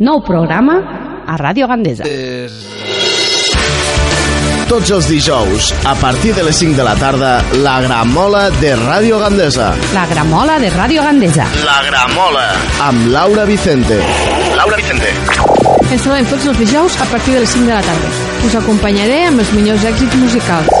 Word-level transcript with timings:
Nou 0.00 0.22
programa 0.24 0.78
a 1.28 1.34
Ràdio 1.36 1.66
Gandesa. 1.68 2.06
Tots 4.70 4.92
els 4.96 5.08
dijous, 5.10 5.66
a 5.84 5.92
partir 6.00 6.32
de 6.32 6.44
les 6.46 6.56
5 6.56 6.78
de 6.78 6.86
la 6.86 6.94
tarda, 6.96 7.32
la 7.60 7.74
Gramola 7.84 8.46
de 8.62 8.70
Ràdio 8.80 9.18
Gandesa. 9.20 9.74
La 9.92 10.06
Gramola 10.08 10.56
de 10.62 10.70
Ràdio 10.72 11.04
Gandesa. 11.04 11.44
La 11.66 11.82
Gramola. 11.84 12.46
Amb 12.86 13.10
Laura 13.12 13.44
Vicente. 13.44 14.00
Laura 14.56 14.80
Vicente. 14.80 15.12
Ens 15.90 16.00
trobem 16.00 16.32
tots 16.32 16.48
els 16.48 16.64
dijous 16.64 16.96
a 16.96 17.10
partir 17.12 17.36
de 17.36 17.44
les 17.44 17.52
5 17.58 17.68
de 17.68 17.76
la 17.76 17.84
tarda. 17.84 18.16
Us 18.48 18.56
acompanyaré 18.56 19.24
amb 19.26 19.44
els 19.44 19.52
millors 19.52 19.84
èxits 19.84 20.16
musicals. 20.16 20.72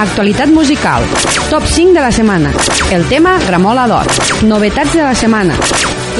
Actualitat 0.00 0.48
musical. 0.48 1.04
Top 1.50 1.68
5 1.68 1.92
de 1.92 2.00
la 2.00 2.12
setmana. 2.14 2.56
El 2.88 3.04
tema 3.12 3.36
Gramola 3.44 3.84
d'Or. 3.90 4.16
Novetats 4.48 4.96
de 4.96 5.04
la 5.04 5.12
setmana. 5.12 5.60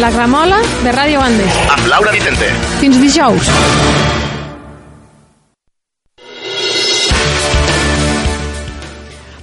La 0.01 0.11
Gramola 0.11 0.57
de 0.83 0.93
Ràdio 0.93 1.21
Gandesa. 1.21 1.67
Amb 1.75 1.87
Laura 1.87 2.13
Vicente. 2.15 2.49
Fins 2.81 2.99
dijous. 3.01 3.49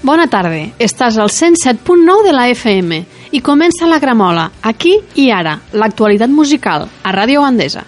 Bona 0.01 0.25
tarda, 0.31 0.57
estàs 0.81 1.19
al 1.21 1.29
107.9 1.29 2.25
de 2.25 2.33
la 2.33 2.47
FM 2.49 3.01
i 3.35 3.41
comença 3.45 3.87
la 3.87 3.99
Gramola, 4.01 4.47
aquí 4.63 4.95
i 5.21 5.29
ara, 5.29 5.59
l'actualitat 5.73 6.31
musical, 6.33 6.87
a 7.03 7.13
Ràdio 7.13 7.43
Gandesa. 7.45 7.83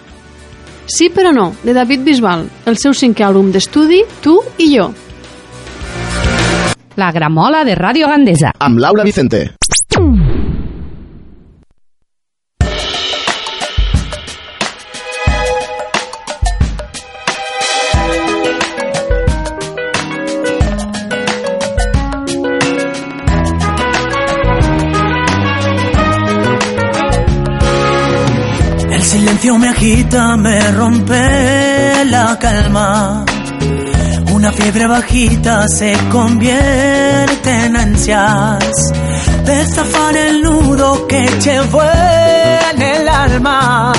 Sí 0.86 1.08
però 1.10 1.32
no, 1.34 1.52
de 1.64 1.74
David 1.74 2.04
Bisbal, 2.06 2.46
el 2.66 2.78
seu 2.78 2.94
cinquè 2.94 3.26
àlbum 3.26 3.50
d'estudi, 3.50 4.04
Tu 4.22 4.36
i 4.58 4.70
jo. 4.76 4.92
La 7.00 7.10
Gramola 7.10 7.64
de 7.64 7.74
Ràdio 7.74 8.06
Gandesa. 8.12 8.52
Amb 8.60 8.78
Laura 8.78 9.02
Vicente. 9.02 9.48
El 9.96 10.31
silencio 29.42 29.58
me 29.58 29.68
agita, 29.68 30.36
me 30.36 30.60
rompe 30.72 32.04
la 32.06 32.38
calma. 32.38 33.24
Una 34.32 34.52
fiebre 34.52 34.86
bajita 34.86 35.66
se 35.68 35.92
convierte 36.10 37.50
en 37.50 37.76
ansias. 37.76 38.74
Destafar 39.44 40.16
el 40.16 40.42
nudo 40.42 41.06
que 41.08 41.26
llevo 41.44 41.82
en 42.72 42.82
el 42.82 43.08
alma. 43.08 43.92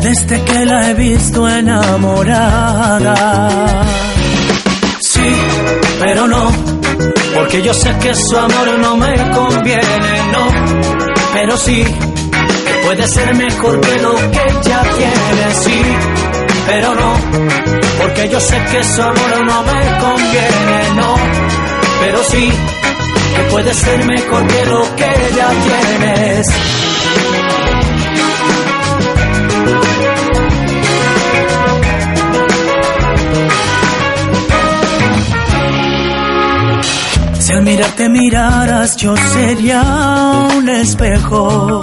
Desde 0.00 0.42
que 0.42 0.64
la 0.64 0.90
he 0.90 0.94
visto 0.94 1.46
enamorada. 1.48 3.04
Sí, 5.00 5.34
pero 6.00 6.26
no. 6.26 6.50
Porque 7.34 7.60
yo 7.62 7.74
sé 7.74 7.94
que 7.98 8.14
su 8.14 8.38
amor 8.38 8.78
no 8.78 8.96
me 8.96 9.14
conviene, 9.30 10.32
no. 10.32 10.46
Pero 11.34 11.56
sí 11.58 11.84
puede 12.84 13.08
ser 13.08 13.34
mejor 13.34 13.80
que 13.80 13.98
lo 14.00 14.14
que 14.14 14.68
ya 14.68 14.82
tiene, 14.82 15.54
sí, 15.54 15.82
pero 16.66 16.94
no, 16.94 17.14
porque 17.98 18.28
yo 18.28 18.40
sé 18.40 18.56
que 18.70 19.02
amor 19.02 19.46
no 19.46 19.62
me 19.62 19.98
conviene, 20.00 20.94
no, 20.96 21.14
pero 22.00 22.22
sí, 22.24 22.50
que 23.36 23.42
puede 23.50 23.74
ser 23.74 24.04
mejor 24.04 24.46
que 24.46 24.64
lo 24.66 24.96
que 24.96 25.10
ya 25.36 25.48
tienes. 25.48 26.46
Si 37.38 37.52
al 37.52 37.62
mirarte 37.62 38.08
miraras 38.08 38.96
yo 38.96 39.14
sería 39.16 39.82
un 40.56 40.68
espejo 40.68 41.80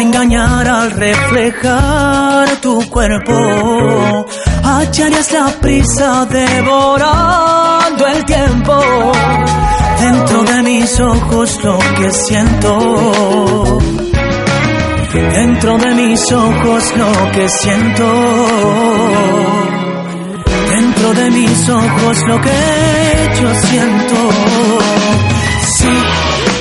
engañara 0.00 0.82
al 0.82 0.90
reflejar 0.92 2.48
tu 2.60 2.88
cuerpo. 2.88 4.26
Hallarías 4.62 5.32
la 5.32 5.48
prisa 5.60 6.26
devorando 6.26 8.06
el 8.06 8.24
tiempo. 8.24 9.12
Dentro 10.00 10.42
de 10.44 10.62
mis 10.62 11.00
ojos 11.00 11.64
lo 11.64 11.78
que 11.78 12.10
siento. 12.12 13.78
Dentro 15.12 15.78
de 15.78 15.94
mis 15.94 16.32
ojos 16.32 16.96
lo 16.96 17.30
que 17.32 17.48
siento. 17.48 18.12
Dentro 20.70 21.14
de 21.14 21.30
mis 21.30 21.68
ojos 21.68 22.18
lo 22.28 22.40
que 22.40 23.40
yo 23.40 23.54
siento. 23.54 24.16
Sí, 25.76 25.92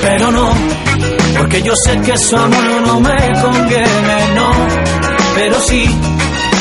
pero 0.02 0.32
no 0.32 0.77
porque 1.38 1.62
yo 1.62 1.74
sé 1.86 2.00
que 2.02 2.18
su 2.18 2.36
amor 2.36 2.64
no 2.86 3.00
me 3.00 3.16
conviene, 3.42 4.34
no, 4.36 4.52
pero 5.36 5.60
sí, 5.62 5.86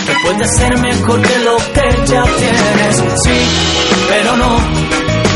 que 0.07 0.13
puede 0.23 0.47
ser 0.57 0.79
mejor 0.79 1.23
que 1.23 1.39
lo 1.39 1.57
que 1.57 2.13
ya 2.13 2.23
tienes, 2.23 2.97
sí, 3.25 3.39
pero 4.09 4.37
no, 4.37 4.59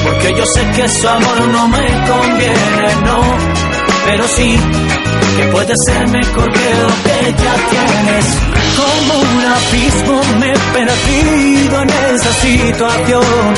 porque 0.05 0.35
yo 0.37 0.45
sé 0.55 0.71
que 0.77 0.89
su 0.89 1.09
amor 1.09 1.49
no 1.53 1.69
me 1.69 1.87
conviene, 2.09 2.95
no, 3.05 3.70
pero 4.07 4.27
sí, 4.29 4.57
que 5.37 5.45
puede 5.49 5.75
ser 5.87 6.09
mejor 6.09 6.53
que 6.53 6.75
lo 6.83 6.89
que 7.05 7.35
ya 7.43 7.55
tienes. 7.71 8.27
Como 8.77 9.21
un 9.21 9.45
abismo 9.45 10.21
me 10.39 10.53
he 10.53 10.59
perdido 10.73 11.83
en 11.83 11.91
esa 12.15 12.33
situación, 12.33 13.55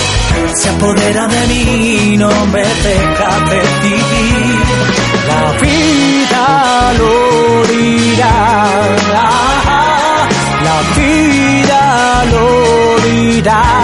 se 0.54 0.69
apodera 0.69 1.28
de 1.28 1.47
mí, 1.47 2.16
no 2.19 2.30
me 2.47 2.62
deja 2.62 3.41
decidir 3.50 4.92
la 5.26 5.53
vida 5.60 6.92
lo 6.98 7.66
dirá, 7.66 8.66
la 10.62 10.76
vida 10.97 12.24
lo 12.32 12.47
dirá. 13.09 13.82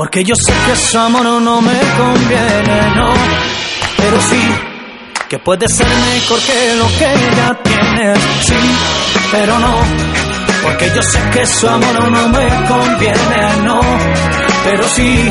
Porque 0.00 0.24
yo 0.24 0.34
sé 0.34 0.50
que 0.66 0.76
su 0.76 0.98
amor 0.98 1.26
no 1.26 1.60
me 1.60 1.78
conviene, 1.98 2.80
no. 2.96 3.12
Pero 3.98 4.18
sí, 4.22 4.40
que 5.28 5.38
puede 5.38 5.68
ser 5.68 5.86
mejor 5.86 6.40
que 6.40 6.74
lo 6.76 6.86
que 6.86 7.36
ya 7.36 7.54
tienes, 7.62 8.18
sí. 8.46 8.54
Pero 9.30 9.58
no, 9.58 9.76
porque 10.62 10.90
yo 10.94 11.02
sé 11.02 11.18
que 11.34 11.46
su 11.46 11.68
amor 11.68 12.10
no 12.10 12.28
me 12.30 12.48
conviene, 12.66 13.56
no. 13.62 13.78
Pero 14.64 14.88
sí, 14.88 15.30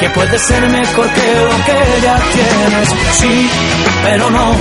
que 0.00 0.10
puede 0.10 0.36
ser 0.36 0.68
mejor 0.68 1.08
que 1.08 1.34
lo 1.36 1.64
que 1.64 2.02
ya 2.02 2.20
tienes, 2.32 2.88
sí. 3.20 3.50
Pero 4.02 4.30
no. 4.30 4.56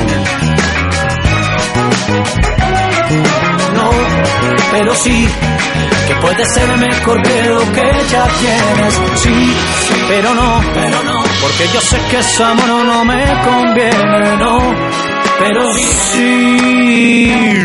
No, 3.73 3.89
pero 4.71 4.93
sí 4.93 5.27
que 6.07 6.15
puede 6.15 6.45
ser 6.45 6.77
mejor 6.77 7.21
que 7.21 7.43
lo 7.43 7.59
que 7.59 7.91
ya 8.09 8.27
tienes, 8.39 8.93
sí, 9.15 9.53
pero 10.07 10.33
no, 10.33 10.61
pero 10.73 11.03
no, 11.03 11.23
porque 11.41 11.67
yo 11.73 11.81
sé 11.81 11.97
que 12.09 12.23
su 12.23 12.43
amor 12.43 12.67
no 12.67 13.05
me 13.05 13.23
conviene, 13.43 14.37
no, 14.37 14.75
pero 15.39 15.73
sí. 15.73 17.61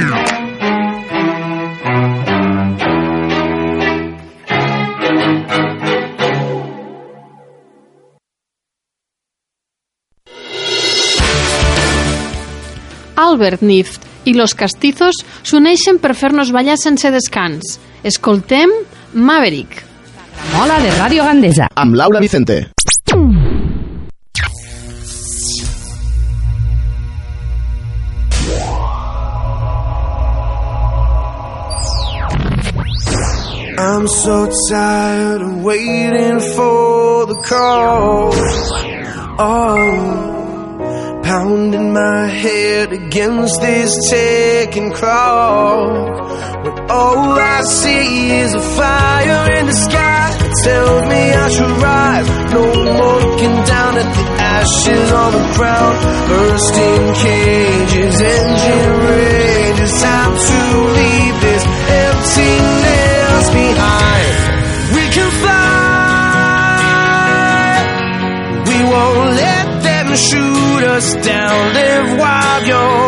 Albert 13.16 13.62
Nift 13.62 14.05
i 14.26 14.34
Los 14.34 14.54
Castizos 14.58 15.22
s'uneixen 15.46 16.00
per 16.02 16.14
fer-nos 16.18 16.52
ballar 16.54 16.76
sense 16.82 17.10
descans. 17.14 17.78
Escoltem 18.04 18.70
Maverick. 19.14 19.82
Mola 20.52 20.80
de 20.82 20.92
Ràdio 20.98 21.24
Gandesa. 21.24 21.70
Amb 21.74 21.94
Laura 21.96 22.20
Vicente. 22.20 22.66
I'm 33.78 34.08
so 34.08 34.48
tired 34.70 35.42
of 35.42 35.62
waiting 35.62 36.40
for 36.54 37.26
the 37.26 37.36
call. 37.46 38.32
Oh, 39.38 40.35
pounding 41.26 41.92
my 41.92 42.28
head 42.28 42.92
against 42.92 43.60
this 43.60 43.90
ticking 44.08 44.92
clock. 44.92 46.06
When 46.64 46.90
all 46.90 47.32
I 47.36 47.62
see 47.62 48.30
is 48.42 48.54
a 48.54 48.60
fire 48.60 49.58
in 49.58 49.66
the 49.66 49.78
sky 49.86 50.26
that 50.40 50.52
tells 50.62 51.02
me 51.10 51.22
I 51.44 51.48
should 51.54 51.74
rise. 51.88 52.28
No 52.54 52.64
more 52.96 53.18
looking 53.26 53.56
down 53.72 53.92
at 54.02 54.10
the 54.16 54.24
ashes 54.56 55.12
on 55.22 55.32
the 55.32 55.46
ground. 55.56 55.96
Bursting 56.30 57.06
cages, 57.24 58.20
engine 58.20 59.35
down. 71.14 71.74
Live 71.74 72.18
wild, 72.18 72.66
you're 72.66 73.05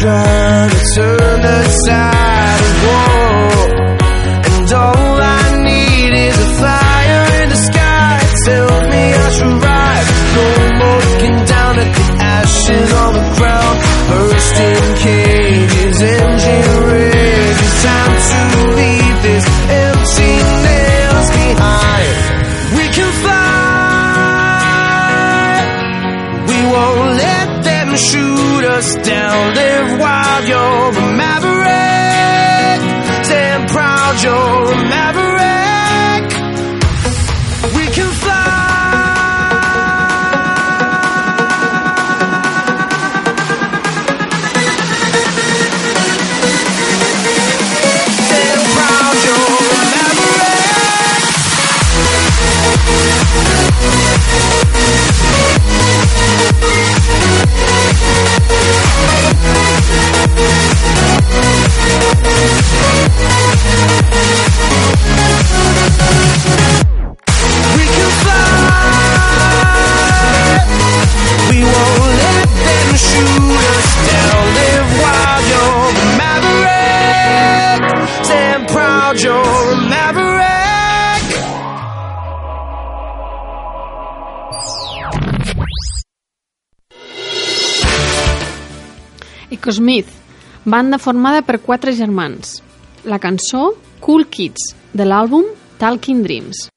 trying 0.00 0.70
to 0.70 0.76
turn 0.94 1.42
the 1.42 1.84
tide 1.88 2.60
of 2.62 2.84
war. 2.84 3.27
Shoot 28.58 28.68
us 28.68 28.94
down. 28.96 29.54
Live 29.54 30.00
wild, 30.00 30.48
you're 30.48 31.07
banda 90.68 90.98
formada 90.98 91.42
per 91.42 91.58
quatre 91.58 91.92
germans. 91.92 92.62
La 93.04 93.18
cançó 93.18 93.74
Cool 94.00 94.26
Kids, 94.26 94.74
de 94.92 95.04
l'àlbum 95.04 95.44
Talking 95.78 96.22
Dreams. 96.22 96.68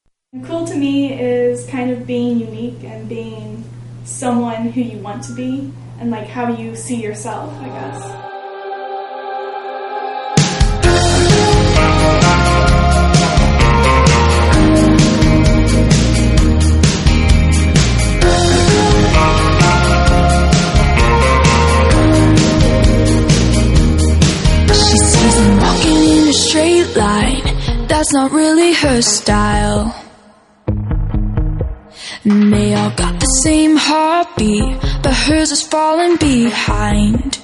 Cool 0.47 0.65
to 0.65 0.75
me 0.75 1.11
is 1.11 1.65
kind 1.69 1.91
of 1.91 2.07
being 2.07 2.39
unique 2.39 2.83
and 2.85 3.09
being 3.09 3.63
someone 4.05 4.71
who 4.71 4.81
you 4.81 4.97
want 5.03 5.23
to 5.27 5.33
be 5.33 5.71
and 5.99 6.09
like 6.09 6.27
how 6.27 6.49
you 6.49 6.75
see 6.75 7.01
yourself, 7.03 7.51
I 7.61 7.67
guess. 7.67 8.30
She 25.21 25.29
sees 25.29 25.39
him 25.39 25.57
walking 25.57 25.97
in 26.17 26.27
a 26.29 26.33
straight 26.33 26.95
line. 26.97 27.87
That's 27.87 28.11
not 28.11 28.31
really 28.31 28.73
her 28.73 29.01
style. 29.03 29.93
And 32.23 32.51
they 32.51 32.73
all 32.73 32.89
got 32.89 33.19
the 33.19 33.27
same 33.43 33.75
heartbeat, 33.77 34.81
but 35.03 35.13
hers 35.13 35.51
is 35.51 35.61
falling 35.61 36.15
behind. 36.17 37.37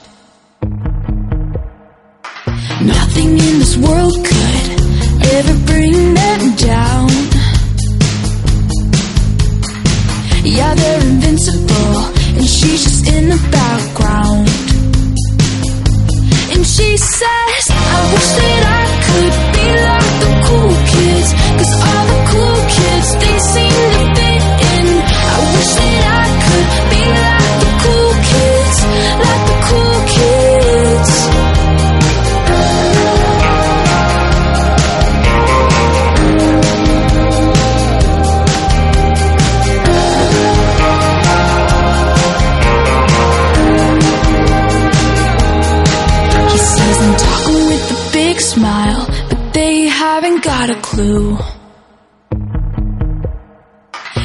Nothing 2.81 3.29
in 3.47 3.59
this 3.61 3.77
world 3.77 4.25
could 4.25 4.67
ever 5.37 5.55
bring 5.67 6.13
them 6.15 6.55
down. 6.55 7.09
Yeah, 10.43 10.73
they're 10.73 11.01
invincible, 11.01 11.95
and 12.37 12.45
she's 12.45 12.83
just 12.85 13.05
in 13.07 13.29
the 13.29 13.49
background. 13.51 13.96
She 16.67 16.97
says, 16.97 17.63
I 17.71 17.97
wish 18.11 18.29
that 18.39 18.63
I 18.67 18.87
could 19.07 19.35
be 19.55 19.67
like 19.87 20.13
the 20.19 20.31
cool 20.45 20.75
kids. 20.91 21.29
Cause 21.57 21.73
all 21.87 22.05
the 22.11 22.19
cool 22.27 22.59
kids, 22.75 23.07
they 23.23 23.37
seem 23.55 24.03
to 24.16 24.16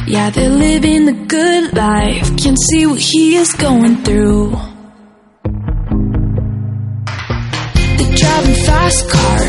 Yeah, 0.07 0.29
they're 0.29 0.51
living 0.51 1.07
the 1.07 1.15
good 1.27 1.73
life, 1.73 2.37
can't 2.37 2.59
see 2.69 2.85
what 2.87 3.01
he 3.01 3.37
is 3.37 3.55
going 3.55 4.05
through. 4.05 4.51
They're 7.97 8.17
driving 8.23 8.59
fast 8.69 9.09
cars, 9.09 9.42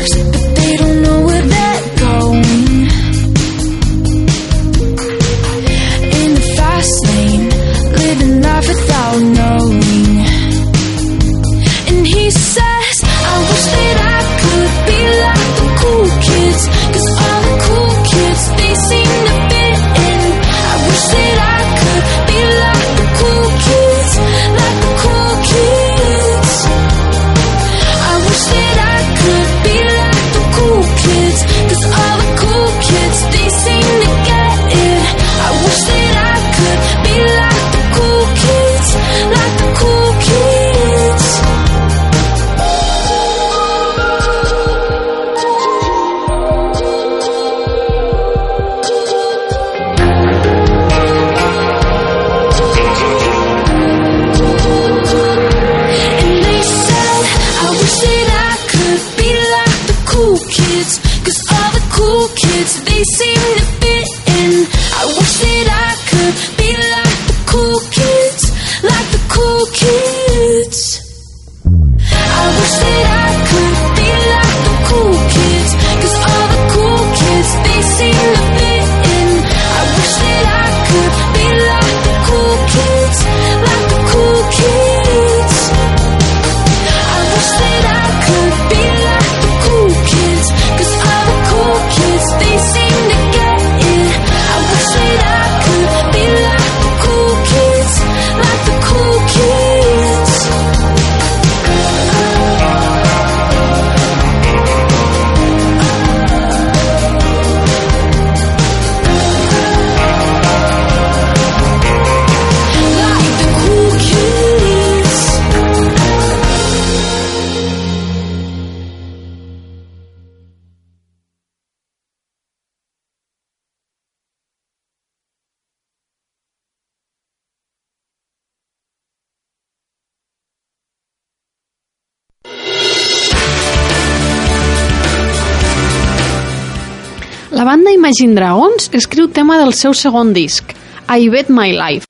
Imagine 138.14 138.36
Dragons 138.38 138.84
escriu 138.94 139.26
tema 139.26 139.56
del 139.58 139.72
seu 139.74 139.90
segon 139.90 140.28
disc, 140.32 140.70
I 141.10 141.26
Bet 141.28 141.48
My 141.50 141.72
Life. 141.74 142.06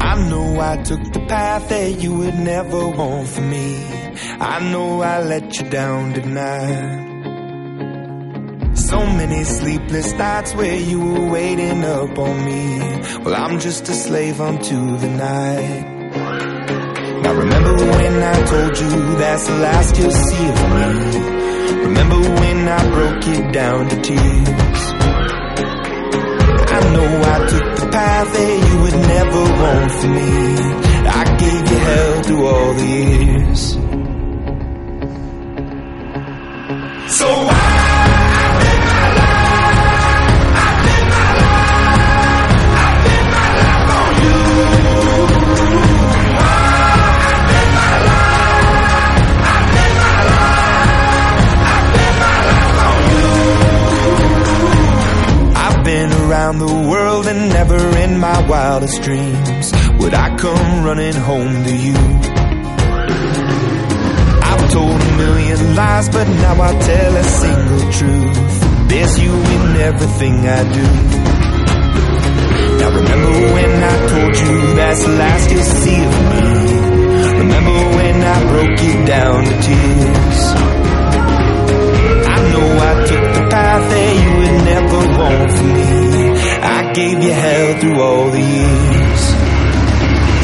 I 0.00 0.16
know 0.28 0.58
I 0.58 0.82
took 0.82 1.12
the 1.12 1.20
path 1.28 1.68
that 1.68 2.02
you 2.02 2.18
would 2.18 2.34
never 2.34 2.88
want 2.88 3.28
for 3.28 3.42
me. 3.42 3.86
I 4.40 4.58
know 4.72 5.02
I 5.02 5.22
let 5.22 5.56
you 5.56 5.70
down 5.70 6.14
tonight. 6.14 7.06
So 8.74 8.98
many 9.06 9.44
sleepless 9.44 10.12
nights 10.14 10.56
where 10.56 10.74
you 10.74 10.98
were 10.98 11.30
waiting 11.30 11.84
up 11.84 12.18
on 12.18 12.44
me. 12.44 12.80
Well, 13.22 13.36
I'm 13.36 13.60
just 13.60 13.88
a 13.88 13.94
slave 13.94 14.40
unto 14.40 14.96
the 14.98 15.10
night. 15.10 15.99
Now 16.40 17.34
remember 17.34 17.74
when 17.74 18.22
I 18.22 18.42
told 18.46 18.78
you 18.78 18.90
that's 19.16 19.46
the 19.46 19.56
last 19.56 19.96
you'll 19.98 20.10
see 20.10 20.48
of 20.48 20.60
me. 20.76 21.20
Remember 21.88 22.18
when 22.40 22.68
I 22.68 22.90
broke 22.90 23.26
it 23.26 23.52
down 23.52 23.88
to 23.88 23.96
tears. 24.00 24.82
I 26.72 26.80
know 26.94 27.08
I 27.34 27.38
took 27.52 27.76
the 27.80 27.88
path 27.92 28.32
that 28.32 28.52
you 28.66 28.74
would 28.82 28.98
never 29.14 29.42
want 29.62 29.92
for 29.92 30.08
me. 30.08 30.30
I 31.08 31.36
gave 31.36 31.70
you 31.70 31.78
hell 31.78 32.22
through 32.22 32.46
all 32.46 32.74
the 32.74 32.86
years. 32.86 33.72
So 37.18 37.26
why? 37.46 37.79
Around 56.50 56.58
the 56.58 56.88
world 56.90 57.26
and 57.26 57.48
never 57.50 57.78
in 57.98 58.18
my 58.18 58.48
wildest 58.48 59.02
dreams 59.02 59.72
would 60.00 60.14
I 60.14 60.36
come 60.36 60.84
running 60.84 61.14
home 61.14 61.64
to 61.64 61.76
you. 61.76 61.94
I've 64.50 64.72
told 64.72 65.00
a 65.00 65.16
million 65.16 65.76
lies, 65.76 66.08
but 66.08 66.26
now 66.26 66.60
I 66.60 66.72
tell 66.80 67.16
a 67.16 67.22
single 67.22 67.92
truth. 67.92 68.88
There's 68.88 69.20
you 69.20 69.32
in 69.32 69.76
everything 69.76 70.34
I 70.48 70.62
do. 70.74 70.86
Now 72.78 72.90
remember 72.98 73.32
when 73.54 73.84
I 73.84 73.96
told 74.12 74.36
you 74.42 74.74
that's 74.74 75.02
the 75.04 75.12
last 75.22 75.50
you'll 75.52 75.62
see 75.62 76.04
of 76.04 76.16
me. 76.30 76.42
Remember 77.42 77.78
when 77.96 78.16
I 78.22 78.38
broke 78.50 78.80
you 78.88 79.06
down 79.06 79.44
to 79.44 79.54
tears. 79.66 80.40
I 82.26 82.38
know 82.50 82.66
I 82.90 83.06
took 83.06 83.26
the 83.36 83.44
path 83.50 83.84
that 83.90 84.10
you 84.22 84.30
would 84.38 84.56
never 84.64 85.00
want 85.18 85.52
for 85.52 85.64
me. 85.64 86.29
I 86.62 86.92
gave 86.92 87.22
you 87.22 87.32
hell 87.32 87.78
through 87.80 88.00
all 88.00 88.30
the 88.30 88.40
years. 88.40 89.20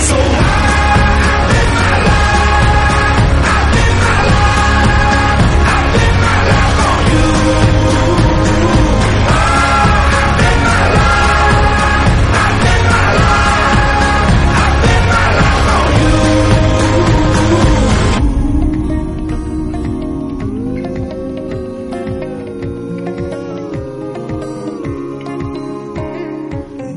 So 0.09 0.56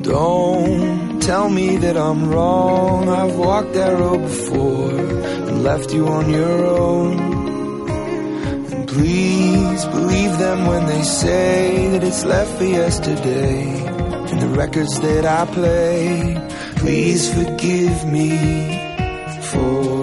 Don't 0.09 1.21
tell 1.21 1.49
me 1.49 1.77
that 1.77 1.95
I'm 1.95 2.31
wrong. 2.31 3.07
I've 3.09 3.35
walked 3.35 3.73
that 3.73 3.93
road 3.93 4.23
before 4.23 4.89
and 4.89 5.63
left 5.63 5.93
you 5.93 6.07
on 6.07 6.31
your 6.31 6.65
own. 6.65 7.19
And 8.71 8.87
please 8.87 9.85
believe 9.85 10.39
them 10.39 10.65
when 10.65 10.87
they 10.87 11.03
say 11.03 11.89
that 11.91 12.03
it's 12.03 12.25
left 12.25 12.57
for 12.57 12.63
yesterday. 12.63 13.85
And 14.31 14.41
the 14.41 14.49
records 14.49 14.99
that 14.99 15.25
I 15.27 15.45
play, 15.45 16.49
please 16.77 17.31
forgive 17.31 18.05
me 18.07 18.31
for 19.51 19.98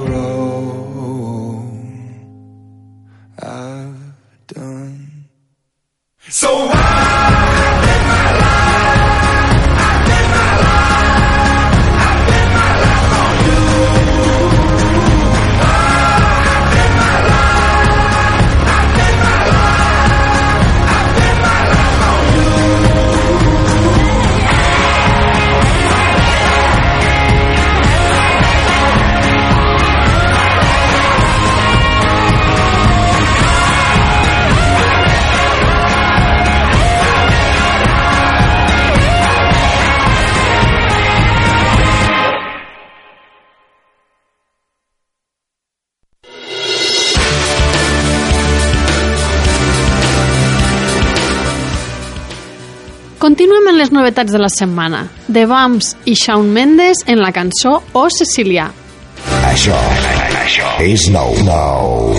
novetats 54.06 54.32
de 54.32 54.38
la 54.38 54.48
setmana. 54.48 55.08
The 55.32 55.46
Bumps 55.46 55.96
i 56.04 56.14
Shawn 56.14 56.52
Mendes 56.52 56.98
en 57.06 57.18
la 57.18 57.32
cançó 57.32 57.82
O 57.92 58.06
Sicilià. 58.08 58.70
Això, 59.50 59.78
això 60.44 60.68
és 60.80 61.08
nou. 61.10 61.34
Nou. 61.42 62.14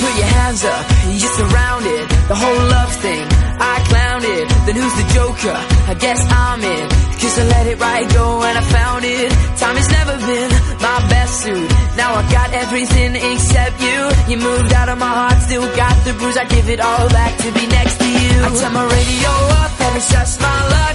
Put 0.00 0.14
your 0.16 0.30
hands 0.38 0.64
up, 0.64 0.86
you're 1.20 1.34
surrounded. 1.36 2.08
The 2.28 2.34
whole 2.34 2.62
love 2.72 2.92
thing, 3.02 3.26
I 3.60 3.76
clowned 3.88 4.24
it. 4.24 4.48
Then 4.64 4.76
who's 4.76 4.94
the 4.96 5.06
joker? 5.12 5.56
I 5.88 5.94
guess 6.00 6.20
I'm 6.30 6.64
it. 6.64 7.05
Cause 7.20 7.38
I 7.38 7.44
let 7.44 7.66
it 7.66 7.78
right 7.80 8.06
go 8.12 8.42
and 8.42 8.58
I 8.58 8.64
found 8.78 9.04
it. 9.04 9.30
Time 9.58 9.76
has 9.76 9.88
never 9.98 10.16
been 10.30 10.50
my 10.80 10.98
best 11.08 11.32
suit. 11.42 11.68
Now 11.96 12.14
I 12.14 12.22
got 12.30 12.52
everything 12.52 13.16
except 13.16 13.76
you. 13.80 13.98
You 14.30 14.36
moved 14.36 14.72
out 14.72 14.88
of 14.88 14.98
my 14.98 15.12
heart, 15.20 15.38
still 15.42 15.66
got 15.76 15.96
the 16.04 16.12
bruise. 16.14 16.36
I 16.36 16.44
give 16.44 16.68
it 16.68 16.80
all 16.80 17.08
back 17.08 17.32
to 17.38 17.48
be 17.52 17.66
next 17.66 17.96
to 17.98 18.08
you. 18.08 18.32
I 18.44 18.48
turn 18.60 18.72
my 18.72 18.84
radio 18.84 19.32
up 19.62 19.72
and 19.80 19.96
it's 19.96 20.10
just 20.12 20.40
my 20.40 20.68
luck. 20.68 20.85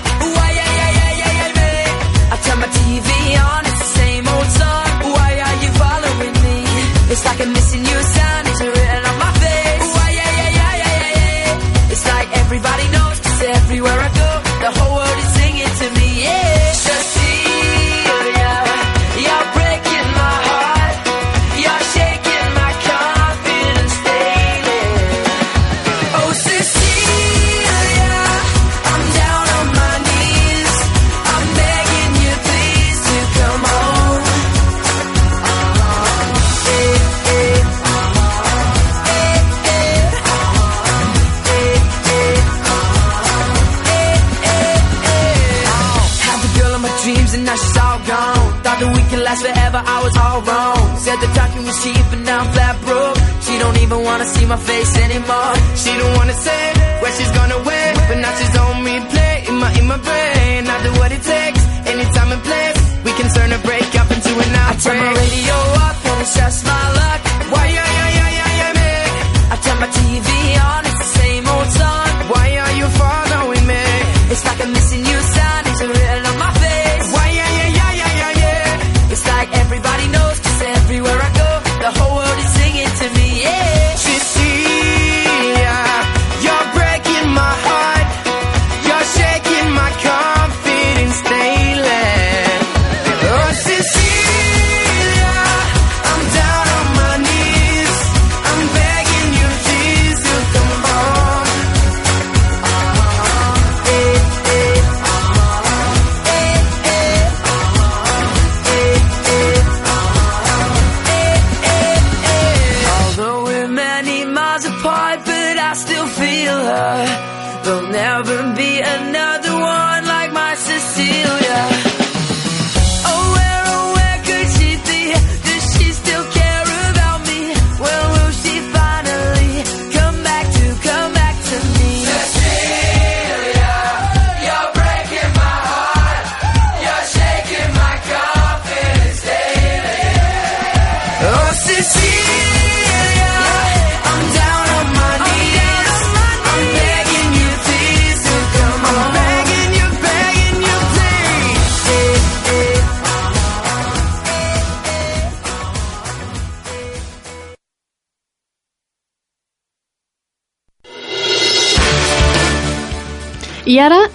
The 51.21 51.27
talking 51.37 51.63
was 51.69 51.77
cheap 51.83 52.07
and 52.15 52.23
now 52.25 52.39
I'm 52.43 52.49
flat 52.55 52.75
broke. 52.85 53.17
She 53.45 53.53
don't 53.63 53.77
even 53.83 53.99
wanna 54.03 54.25
see 54.25 54.45
my 54.45 54.57
face 54.57 54.93
anymore. 55.05 55.53
She 55.81 55.91
don't 55.99 56.15
wanna 56.19 56.37
say 56.47 56.63
where 57.01 57.13
she's 57.17 57.31
gonna 57.39 57.59
win, 57.69 57.91
but 58.09 58.17
now 58.23 58.33
she's 58.37 58.55
on 58.63 58.73
replay 58.87 59.35
in 59.49 59.55
my 59.63 59.71
in 59.79 59.85
my 59.93 59.99
brain. 60.07 60.61
I 60.73 60.77
do 60.85 60.91
what 60.99 61.11
it 61.11 61.23
takes, 61.35 61.61
anytime 61.91 62.29
and 62.35 62.43
place. 62.49 62.79
We 63.05 63.11
can 63.17 63.27
turn 63.35 63.49
a 63.51 63.59
breakup 63.69 64.07
into 64.15 64.31
an 64.45 64.51
outbreak. 64.63 64.77
I 64.77 64.83
turn 64.85 64.97
my 65.05 65.13
radio 65.23 65.57
up 65.87 65.97
and 66.09 66.21
it's 66.21 66.35
just 66.35 66.65
my 66.65 66.83
luck. 66.95 67.00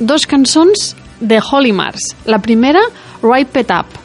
Dos 0.06 0.24
cançons 0.24 0.94
de 1.20 1.40
Holy 1.40 1.72
Mars. 1.72 2.14
La 2.24 2.38
primera, 2.38 2.80
Ripe 3.22 3.60
It 3.60 3.72
Up, 3.74 3.98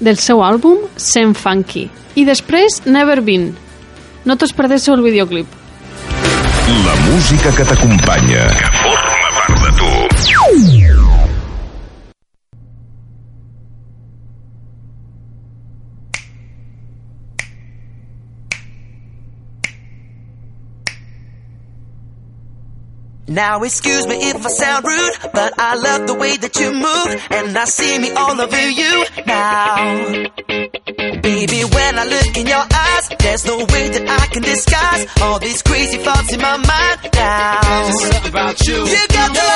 del 0.00 0.18
seu 0.18 0.42
àlbum 0.42 0.88
Sem 0.96 1.34
Funky. 1.34 1.88
I 2.18 2.24
després, 2.26 2.82
Never 2.86 3.20
Been. 3.22 3.52
No 4.24 4.36
t'us 4.36 4.54
perdéssiu 4.56 4.94
el 4.98 5.04
videoclip. 5.06 5.46
La 6.84 6.96
música 7.06 7.52
que 7.54 7.66
t'acompanya. 7.70 8.48
Que 8.58 8.72
forma 8.82 9.34
part 9.38 9.62
de 9.66 9.76
tu. 9.78 10.83
Now 23.26 23.62
excuse 23.62 24.06
me 24.06 24.16
if 24.16 24.44
I 24.44 24.48
sound 24.50 24.84
rude, 24.84 25.12
but 25.32 25.54
I 25.58 25.76
love 25.76 26.06
the 26.06 26.14
way 26.14 26.36
that 26.36 26.56
you 26.60 26.72
move, 26.72 27.26
and 27.30 27.56
I 27.56 27.64
see 27.64 27.98
me 27.98 28.10
all 28.12 28.38
over 28.38 28.70
you 28.70 29.04
now. 29.26 30.28
Baby, 31.22 31.64
when 31.64 31.98
I 31.98 32.04
look 32.04 32.36
in 32.36 32.46
your 32.46 32.66
eyes, 32.68 33.08
there's 33.18 33.46
no 33.46 33.58
way 33.58 33.88
that 33.88 34.04
I 34.08 34.26
can 34.26 34.42
disguise 34.42 35.06
all 35.22 35.38
these 35.38 35.62
crazy 35.62 35.96
thoughts 35.98 36.34
in 36.34 36.40
my 36.40 36.56
mind 36.58 37.10
now. 37.14 37.60
There's 37.84 38.00
something 38.12 38.30
about 38.30 38.60
you. 38.66 38.84
You 38.84 39.06
got 39.08 39.32
the 39.32 39.53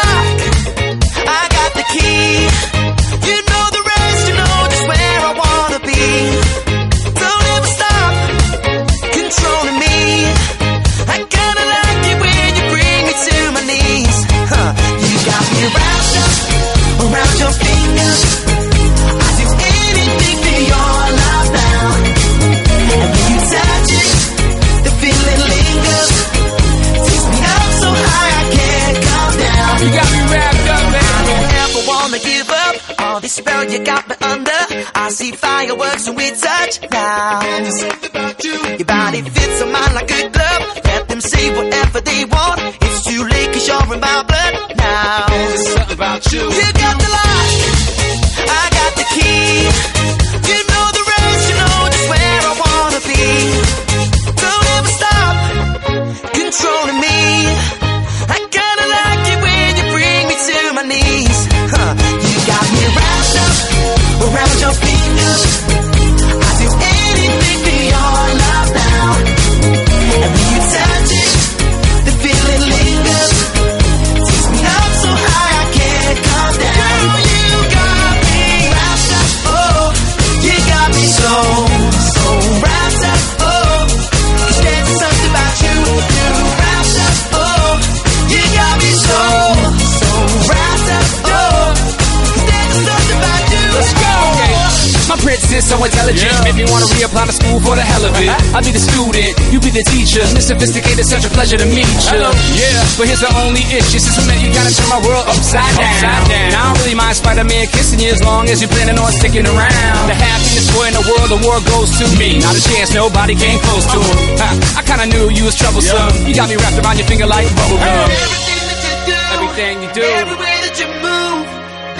of 98.09 98.17
it. 98.17 98.33
I'll 98.57 98.65
be 98.65 98.73
the 98.73 98.81
student, 98.81 99.37
you 99.53 99.61
be 99.61 99.69
the 99.71 99.85
teacher. 99.93 100.25
Miss 100.33 100.49
Sophisticated, 100.49 101.05
such 101.05 101.29
a 101.29 101.31
pleasure 101.31 101.61
to 101.61 101.69
meet 101.69 101.85
you. 102.09 102.19
Yeah, 102.57 102.81
but 102.97 103.05
here's 103.07 103.21
the 103.21 103.31
only 103.45 103.61
issue. 103.69 104.01
Since 104.01 104.17
we 104.17 104.25
met, 104.27 104.41
you 104.41 104.49
gotta 104.51 104.73
turn 104.73 104.89
my 104.89 105.01
world 105.05 105.29
upside 105.29 105.69
down. 105.77 105.93
Upside 105.93 106.25
down. 106.33 106.49
Now 106.51 106.61
I 106.61 106.67
don't 106.73 106.81
really 106.83 106.97
mind 106.97 107.15
Spider-Man 107.21 107.65
kissing 107.77 108.01
you 108.01 108.11
as 108.11 108.23
long 108.25 108.49
as 108.49 108.65
you're 108.65 108.73
planning 108.73 108.97
on 108.99 109.13
sticking 109.13 109.45
around. 109.45 110.05
The 110.09 110.17
happiest 110.17 110.73
boy 110.73 110.89
in 110.89 110.95
the 110.97 111.05
world, 111.05 111.29
the 111.29 111.41
world 111.45 111.65
goes 111.69 111.93
to 112.01 112.07
me. 112.17 112.41
Not 112.41 112.57
a 112.57 112.63
chance, 112.65 112.95
nobody 112.97 113.35
came 113.37 113.61
close 113.61 113.85
to 113.93 113.99
him. 114.01 114.17
Uh-huh. 114.41 114.49
Ha, 114.49 114.81
I 114.81 114.83
kinda 114.89 115.07
knew 115.13 115.29
you 115.29 115.45
was 115.45 115.55
troublesome. 115.55 116.27
You 116.27 116.35
got 116.35 116.49
me 116.49 116.57
wrapped 116.57 116.81
around 116.81 116.97
your 116.99 117.07
finger 117.07 117.27
like 117.29 117.47
bubblegum. 117.53 118.09
Everything 118.09 118.65
that 118.65 118.81
you 118.89 118.95
do, 119.13 119.19
Everything 119.37 119.75
you 119.85 119.91
do. 119.93 120.03
every 120.03 120.39
way 120.41 120.57
that 120.65 120.75
you 120.81 120.89
move, 121.05 121.45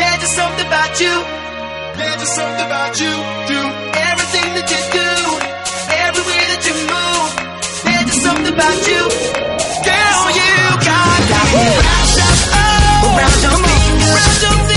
there's 0.01 0.19
just 0.25 0.35
something 0.35 0.67
about 0.67 0.93
you. 1.01 1.13
There's 1.99 2.17
just 2.23 2.35
something 2.35 2.65
about 2.67 2.95
you. 3.01 3.13
Do 3.51 3.59
about 8.59 8.87
you. 8.89 9.03
Girl, 9.87 10.23
you 10.35 10.55
got, 10.83 11.21
got 11.31 11.49
me 11.55 11.67
wrapped 11.79 12.19
up 12.27 12.39
oh, 12.59 13.15
around 13.15 13.39
your 13.43 13.57
fingers. 13.63 14.68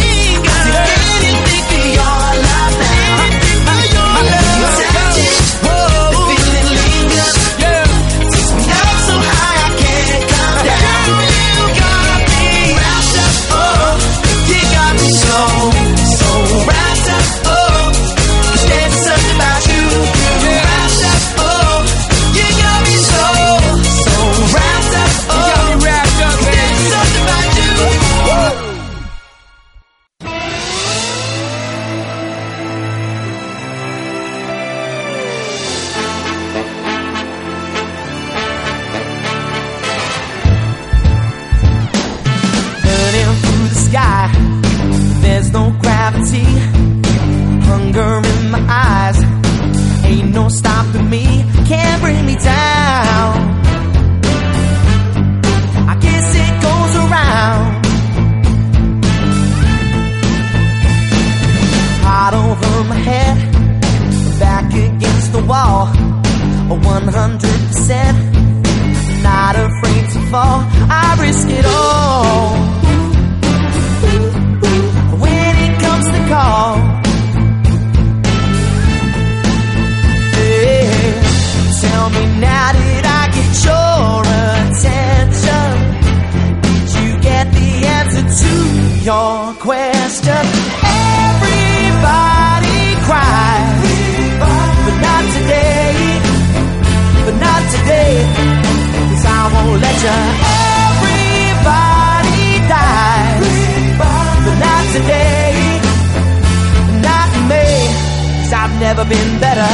Never 108.81 109.05
been 109.05 109.39
better. 109.39 109.71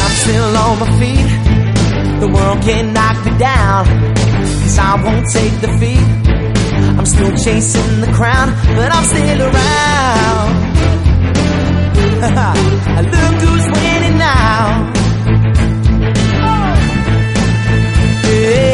I'm 0.00 0.14
still 0.22 0.56
on 0.64 0.78
my 0.80 0.90
feet. 0.98 1.30
The 2.20 2.28
world 2.34 2.62
can't 2.62 2.92
knock 2.94 3.22
me 3.26 3.32
down. 3.38 3.84
Cause 4.62 4.78
I 4.78 4.94
won't 5.04 5.26
take 5.30 5.60
defeat. 5.60 6.08
I'm 6.98 7.04
still 7.04 7.36
chasing 7.36 8.00
the 8.00 8.10
crown, 8.18 8.48
but 8.76 8.88
I'm 8.96 9.04
still 9.04 9.42
around. 9.48 10.50
Look 13.12 13.34
who's 13.44 13.66
winning 13.76 14.16
now. 14.16 14.92
Yeah. 18.24 18.72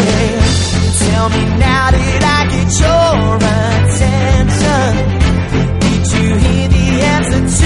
Tell 1.03 1.29
me 1.31 1.43
now, 1.59 1.91
did 1.91 2.23
I 2.23 2.47
get 2.53 2.81
your 2.81 3.39
attention? 3.39 3.78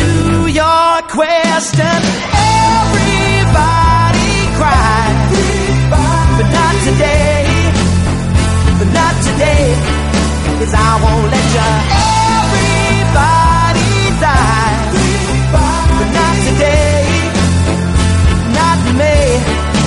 To 0.02 0.14
your 0.60 0.90
question? 1.16 1.98
Everybody 2.82 4.32
cries, 4.58 5.32
but 6.38 6.48
not 6.58 6.74
today, 6.88 7.40
but 8.78 8.88
not 8.98 9.14
today, 9.28 9.64
'cause 10.56 10.74
I 10.74 10.90
won't 11.04 11.26
let 11.34 11.46
you. 11.56 11.70
Everybody 12.42 13.92
dies, 14.26 14.96
but 15.98 16.08
not 16.18 16.36
today, 16.48 17.00
not 18.58 18.78
me, 19.00 19.16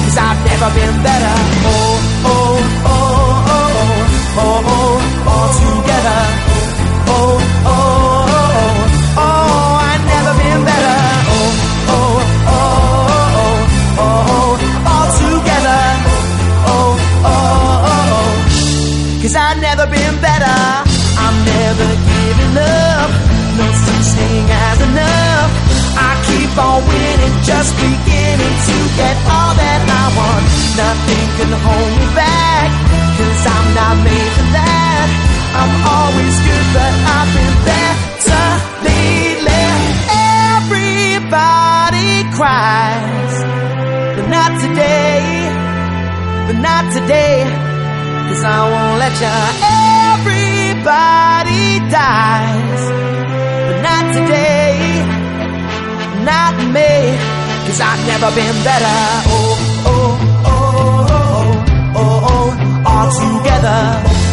'cause 0.03 0.17
I've 0.27 0.41
never 0.49 0.69
been 0.77 0.95
better. 1.07 1.37
Oh, 1.71 1.95
oh, 2.33 2.55
oh, 2.93 3.53
oh, 3.55 3.69
oh, 3.87 4.43
oh, 4.43 4.73
oh, 4.75 5.31
all 5.31 5.49
together. 5.61 6.21
Oh, 6.51 6.54
cause 19.25 19.35
I've 19.35 19.57
never 19.59 19.89
been 19.89 20.15
better. 20.21 20.61
I'm 21.17 21.37
never 21.49 21.89
giving 22.13 22.55
up. 22.61 23.09
No 23.57 23.65
such 23.73 24.07
thing 24.21 24.45
as 24.45 24.77
enough. 24.85 25.51
I 25.97 26.11
keep 26.29 26.53
on 26.53 26.85
winning, 26.85 27.35
just 27.41 27.73
beginning 27.73 28.55
to 28.69 28.75
get 29.01 29.17
all 29.25 29.53
that 29.57 29.81
I 29.81 30.05
want. 30.13 30.45
Nothing 30.77 31.25
can 31.41 31.51
hold 31.57 31.91
me 31.97 32.07
back, 32.13 32.69
cause 33.17 33.41
I'm 33.49 33.67
not 33.73 33.95
made 34.05 34.31
for 34.37 34.47
that. 34.61 35.07
I'm 35.57 35.73
always 35.97 36.35
good, 36.45 36.67
but 36.77 36.93
I've 37.17 37.31
been 37.33 37.55
better 37.65 38.45
lately. 38.85 39.65
Everybody 40.61 42.13
cries, 42.37 43.33
but 44.21 44.27
not 44.29 44.51
today, 44.61 45.49
but 46.45 46.57
not 46.61 46.83
today, 46.93 47.73
cause 48.27 48.43
I 48.43 48.59
won't 48.73 48.97
let 49.03 49.15
you. 49.23 49.35
Everybody 50.15 51.63
dies, 51.89 52.83
but 53.67 53.77
not 53.87 54.03
today, 54.17 54.75
not 56.29 56.53
me, 56.75 56.91
cause 57.67 57.79
I've 57.81 58.03
never 58.11 58.29
been 58.35 58.57
better. 58.63 58.99
Oh, 59.27 59.55
oh, 59.91 60.17
oh, 60.45 61.07
oh, 61.15 61.43
oh, 61.95 62.27
oh, 62.31 62.91
all 62.91 63.09
together. 63.23 64.24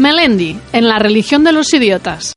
Melendi, 0.00 0.56
en 0.72 0.88
la 0.88 0.98
religión 0.98 1.44
de 1.44 1.52
los 1.52 1.74
idiotas. 1.74 2.32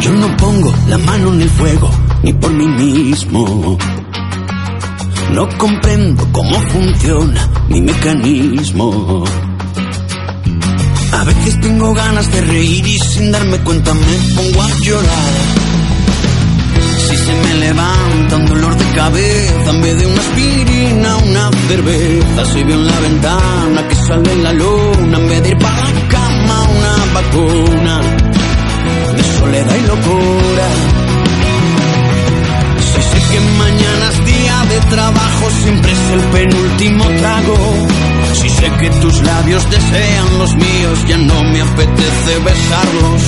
Yo 0.00 0.12
no 0.12 0.36
pongo 0.36 0.72
la 0.86 0.98
mano 0.98 1.32
en 1.32 1.42
el 1.42 1.50
fuego, 1.50 1.90
ni 2.22 2.32
por 2.34 2.52
mí 2.52 2.68
mismo. 2.68 3.76
No 5.32 5.48
comprendo 5.58 6.24
cómo 6.30 6.60
funciona 6.68 7.50
mi 7.68 7.80
mecanismo. 7.80 9.24
A 11.14 11.24
veces 11.24 11.60
tengo 11.60 11.92
ganas 11.94 12.30
de 12.30 12.40
reír 12.42 12.86
y 12.86 12.96
sin 12.96 13.32
darme 13.32 13.58
cuenta 13.58 13.92
me 13.92 14.36
pongo 14.36 14.62
a 14.62 14.68
llorar. 14.84 15.69
Me 17.42 17.54
levanta 17.54 18.36
un 18.36 18.46
dolor 18.46 18.76
de 18.76 18.84
cabeza 18.94 19.70
en 19.70 19.82
vez 19.82 19.98
de 19.98 20.06
una 20.06 20.20
aspirina, 20.20 21.16
una 21.16 21.50
cerveza, 21.68 22.44
si 22.52 22.62
veo 22.64 22.76
en 22.76 22.86
la 22.86 23.00
ventana 23.00 23.88
que 23.88 23.94
sale 23.94 24.36
la 24.36 24.52
luna 24.52 25.18
en 25.18 25.28
vez 25.28 25.42
de 25.42 25.48
ir 25.50 25.58
para 25.58 25.90
la 25.90 26.08
cama 26.08 26.62
una 26.62 27.12
vacuna 27.14 28.00
de 29.16 29.22
soledad 29.22 29.76
y 29.76 29.86
locura. 29.86 30.66
Si 32.78 33.02
sé 33.02 33.18
que 33.30 33.40
mañana 33.58 34.08
es 34.12 34.24
día 34.24 34.64
de 34.68 34.80
trabajo, 34.90 35.50
siempre 35.62 35.92
es 35.92 36.10
el 36.12 36.20
penúltimo 36.30 37.04
trago. 37.20 37.56
Si 38.32 38.48
sé 38.48 38.70
que 38.80 38.90
tus 38.90 39.22
labios 39.22 39.70
desean 39.70 40.38
los 40.38 40.54
míos, 40.54 41.04
ya 41.06 41.16
no 41.18 41.42
me 41.44 41.60
apetece 41.60 42.38
besarlos. 42.44 43.22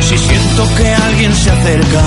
Si 0.00 0.18
siento 0.18 0.74
que 0.76 0.94
alguien 0.94 1.34
se 1.34 1.50
acerca 1.50 2.02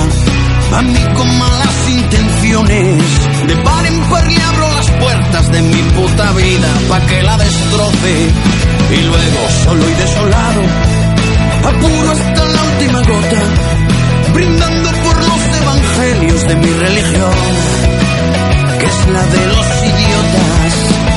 a 0.72 0.82
mí 0.82 1.04
con 1.16 1.38
malas 1.38 1.88
intenciones, 1.88 3.02
de 3.46 3.56
par 3.56 3.86
en 3.86 4.00
par 4.08 4.26
le 4.30 4.42
abro 4.42 4.68
las 4.74 4.90
puertas 4.90 5.52
de 5.52 5.62
mi 5.62 5.82
puta 5.96 6.32
vida 6.32 6.68
pa' 6.88 7.00
que 7.06 7.22
la 7.22 7.36
destroce. 7.36 8.14
Y 8.90 9.02
luego, 9.02 9.40
solo 9.64 9.88
y 9.88 9.94
desolado, 9.94 10.62
apuro 11.64 12.10
hasta 12.10 12.44
la 12.44 12.62
última 12.62 12.98
gota, 13.00 13.42
brindando 14.34 14.90
por 15.04 15.16
los 15.28 15.42
evangelios 15.62 16.48
de 16.48 16.56
mi 16.56 16.70
religión. 16.72 17.32
que 18.78 18.86
es 18.86 19.06
la 19.08 19.22
de 19.26 19.46
los 19.46 19.66
idiotas. 19.84 21.09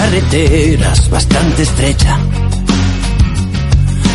Ser 0.00 0.10
que 0.10 0.20
mi 0.20 0.30
carretera 0.30 0.92
es 0.92 1.10
bastante 1.10 1.62
estrecha. 1.62 2.18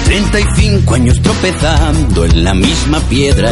35 0.06 0.95
años 0.95 1.21
tropezando 1.21 2.26
en 2.26 2.43
la 2.43 2.54
misma 2.54 3.00
piedra. 3.02 3.52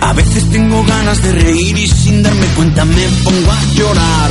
A 0.00 0.12
veces 0.14 0.50
tengo 0.50 0.82
ganas 0.84 1.22
de 1.22 1.32
reír 1.32 1.76
y 1.76 1.86
sin 1.86 2.22
darme 2.22 2.46
cuenta 2.56 2.84
me 2.84 3.06
pongo 3.24 3.52
a 3.52 3.74
llorar. 3.74 4.30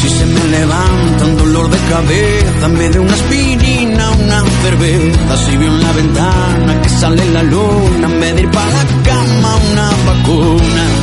Si 0.00 0.08
se 0.08 0.26
me 0.26 0.44
levanta 0.58 1.24
un 1.24 1.36
dolor 1.36 1.70
de 1.70 1.78
cabeza, 1.88 2.68
me 2.68 2.88
de 2.90 2.98
una 2.98 3.14
aspirina, 3.14 4.10
una 4.10 4.44
cerveza. 4.62 5.36
Si 5.46 5.56
veo 5.56 5.68
en 5.68 5.82
la 5.82 5.92
ventana 5.92 6.82
que 6.82 6.88
sale 6.88 7.24
la 7.30 7.42
luna, 7.42 8.08
vez 8.08 8.34
de 8.34 8.42
ir 8.42 8.50
para 8.50 8.68
la 8.68 9.02
cama, 9.02 9.56
una 9.72 9.90
vacuna 10.06 10.93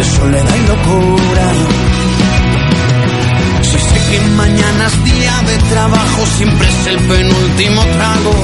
de 0.00 0.04
soledad 0.04 0.56
y 0.56 0.66
locura. 0.66 1.46
Si 3.62 3.78
sé 3.78 3.98
que 4.10 4.20
mañana 4.42 4.86
es 4.86 5.04
día 5.04 5.36
de 5.46 5.56
trabajo, 5.74 6.26
siempre 6.38 6.68
es 6.68 6.86
el 6.86 6.98
penúltimo 7.00 7.82
trago. 7.96 8.34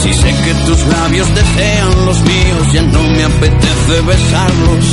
Si 0.00 0.14
sé 0.14 0.30
que 0.44 0.54
tus 0.66 0.86
labios 0.86 1.28
desean 1.34 2.06
los 2.06 2.20
míos, 2.22 2.72
ya 2.72 2.82
no 2.82 3.02
me 3.02 3.24
apetece 3.24 3.94
besarlos. 4.12 4.84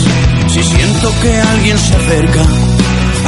Si 0.47 0.63
siento 0.63 1.13
que 1.21 1.41
alguien 1.53 1.77
se 1.77 1.95
acerca 1.95 2.43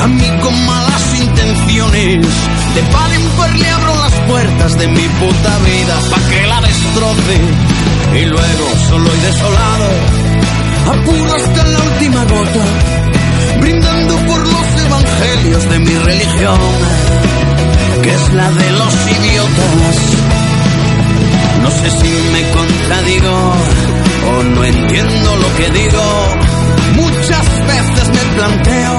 a 0.04 0.08
mí 0.08 0.30
con 0.42 0.66
malas 0.66 1.06
intenciones, 1.22 2.26
de 2.76 2.82
par 2.92 3.12
en 3.14 3.26
par 3.38 3.56
le 3.56 3.70
abro 3.70 3.96
las 3.96 4.14
puertas 4.28 4.78
de 4.80 4.88
mi 4.88 5.08
puta 5.20 5.54
vida 5.70 5.96
pa' 6.10 6.30
que 6.30 6.48
la 6.48 6.62
destroce. 6.62 7.36
Y 8.22 8.26
luego 8.26 8.66
solo 8.90 9.10
y 9.14 9.20
desolado, 9.20 9.90
apuro 10.86 11.34
hasta 11.34 11.64
la 11.68 11.80
última 11.80 12.24
gota, 12.26 12.66
brindando 13.62 14.16
por 14.26 14.40
los 14.40 14.86
evangelios 14.86 15.70
de 15.70 15.80
mi 15.80 15.96
religión, 15.96 16.60
que 18.04 18.12
es 18.12 18.34
la 18.34 18.52
de 18.52 18.72
los 18.72 18.94
idiotas. 19.18 19.96
No 21.64 21.72
sé 21.72 21.90
si 22.00 22.10
me 22.32 22.52
contradigo 22.52 23.54
o 24.30 24.44
no 24.44 24.64
entiendo 24.64 25.36
lo 25.38 25.56
que 25.56 25.70
digo. 25.72 26.04
Muchas 26.96 27.48
veces 27.68 28.08
me 28.10 28.36
planteo 28.36 28.98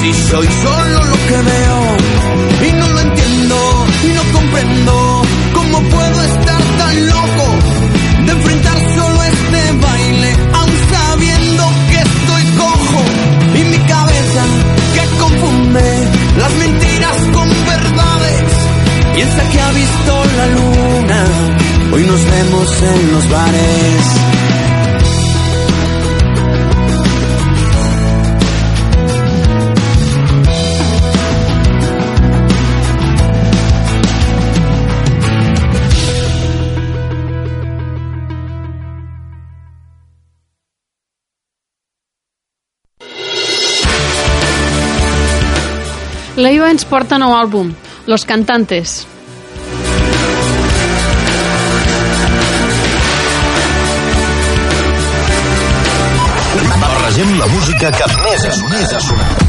si 0.00 0.14
soy 0.14 0.46
solo 0.46 1.04
lo 1.04 1.16
que 1.28 1.36
veo 1.50 1.96
y 2.68 2.72
no 2.72 2.88
lo 2.88 3.00
entiendo 3.00 3.86
y 4.04 4.08
no 4.08 4.22
comprendo 4.32 5.22
cómo 5.54 5.80
puedo 5.82 6.22
estar 6.22 6.62
tan 6.78 7.06
loco 7.06 7.46
de 8.26 8.32
enfrentar 8.32 8.78
solo 8.96 9.22
este 9.24 9.72
baile 9.80 10.31
confunde 15.22 16.08
las 16.38 16.52
mentiras 16.54 17.16
con 17.32 17.48
verdades. 17.48 18.42
Piensa 19.14 19.48
que 19.50 19.60
ha 19.60 19.72
visto 19.72 20.12
la 20.38 20.46
luna 20.46 21.24
hoy 21.92 22.04
nos 22.04 22.24
vemos 22.24 22.82
en 22.82 23.12
los 23.12 23.30
bares 23.30 24.31
Leiva 46.36 46.70
ens 46.72 46.86
porta 46.88 47.18
nou 47.20 47.34
àlbum, 47.36 47.74
Los 48.08 48.24
Cantantes. 48.24 49.02
Barregem 56.80 57.38
la 57.38 57.46
música 57.52 57.92
que 57.92 58.10
més 58.24 58.48
sonat. 58.48 58.72
Més 58.72 58.96
ha 58.96 59.00
sonat. 59.10 59.41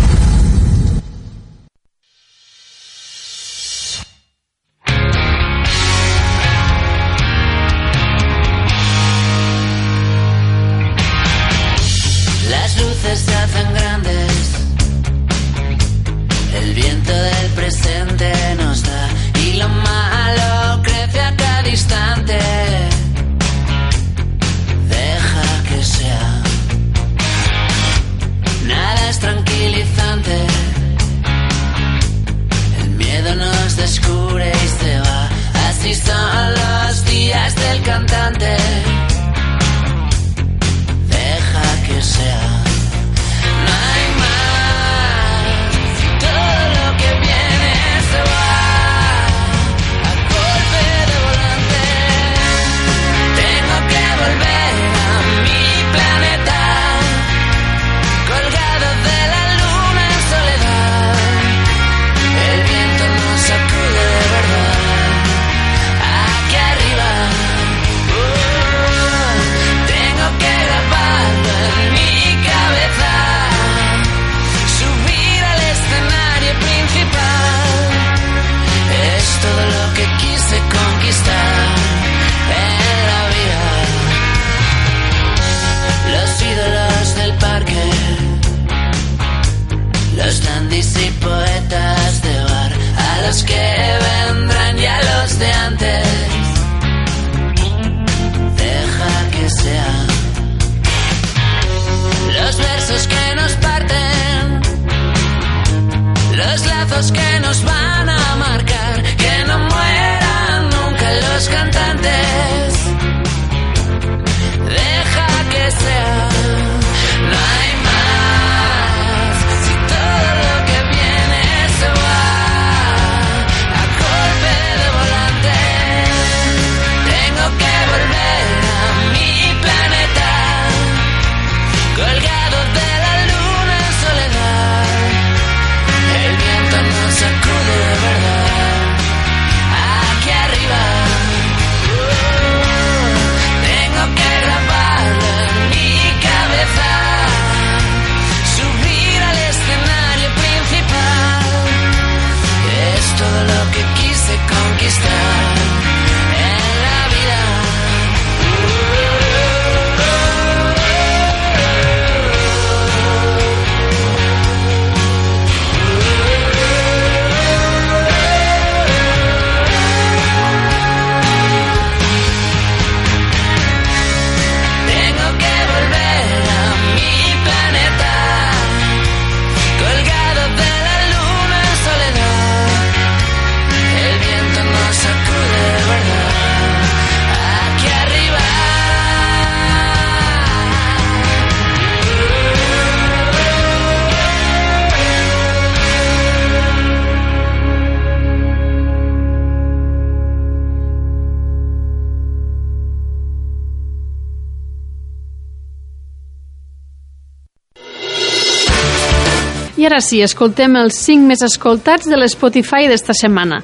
I 209.84 209.86
ara 209.90 209.98
sí, 210.00 210.22
escoltem 210.24 210.78
els 210.80 210.96
5 211.04 211.28
més 211.28 211.42
escoltats 211.44 212.08
de 212.08 212.16
l'Spotify 212.16 212.86
d'esta 212.88 213.12
setmana. 213.20 213.58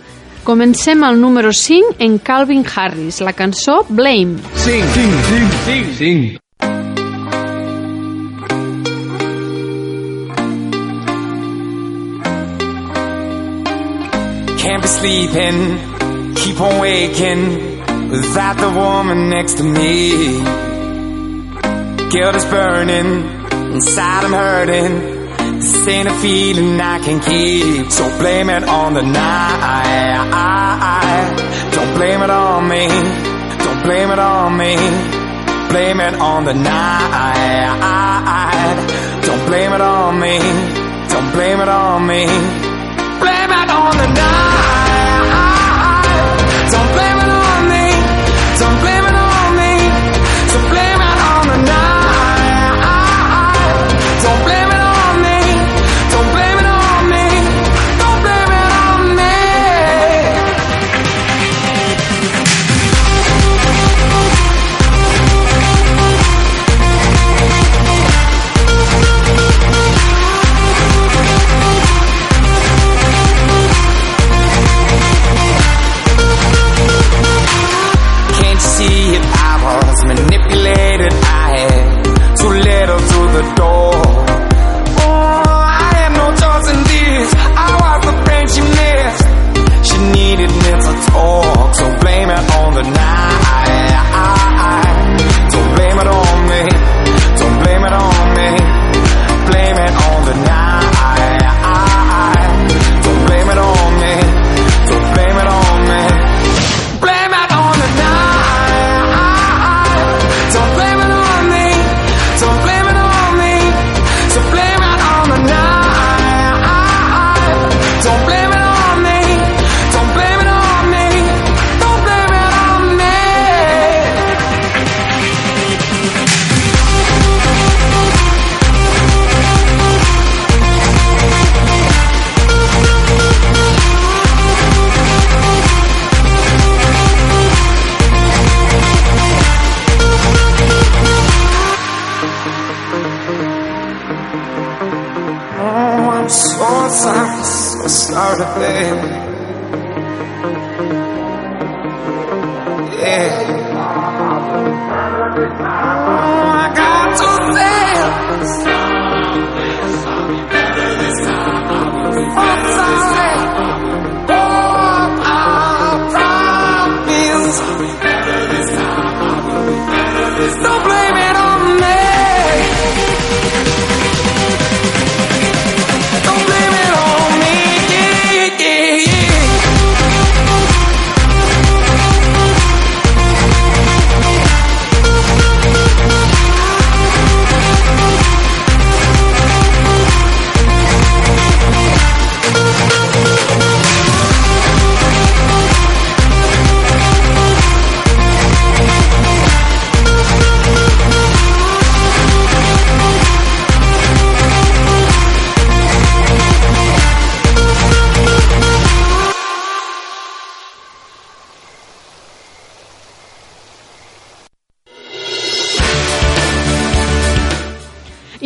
Comencem 0.43 0.99
al 1.07 1.15
número 1.15 1.53
5 1.55 1.95
en 2.03 2.17
Calvin 2.19 2.65
Harris, 2.67 3.21
la 3.23 3.31
cançó 3.31 3.85
Blame. 3.87 4.35
5, 4.55 4.87
5, 4.95 5.21
5, 5.29 5.53
5, 5.63 5.95
5. 5.95 6.39
Can't 14.59 14.81
be 14.81 14.89
sleeping, 14.89 15.77
keep 16.35 16.59
on 16.59 16.81
waking 16.81 18.11
without 18.11 18.57
the 18.57 18.69
woman 18.75 19.29
next 19.29 19.55
to 19.59 19.63
me. 19.63 20.43
Guilt 22.11 22.35
is 22.35 22.43
burning, 22.51 23.23
inside 23.71 24.25
I'm 24.25 24.33
hurting. 24.33 25.18
This 25.59 25.87
ain't 25.89 26.07
a 26.07 26.13
feeling 26.19 26.79
I 26.79 26.99
can 26.99 27.19
keep, 27.19 27.91
so 27.91 28.07
blame 28.17 28.49
it 28.49 28.63
on 28.63 28.93
the 28.93 29.01
night. 29.01 30.29
Don't 31.73 31.95
blame 31.97 32.21
it 32.21 32.29
on 32.29 32.67
me, 32.69 32.87
don't 32.87 33.83
blame 33.83 34.09
it 34.09 34.19
on 34.19 34.57
me. 34.57 34.77
Blame 35.69 35.99
it 35.99 36.13
on 36.15 36.45
the 36.45 36.53
night. 36.53 37.67
Don't 39.25 39.45
blame 39.47 39.73
it 39.73 39.81
on 39.81 40.19
me, 40.19 40.39
don't 41.09 41.31
blame 41.33 41.59
it 41.59 41.67
on 41.67 42.07
me. 42.07 42.25
Blame 43.19 43.51
it 43.51 43.69
on 43.69 43.97
the 43.97 44.07
night. 44.15 44.58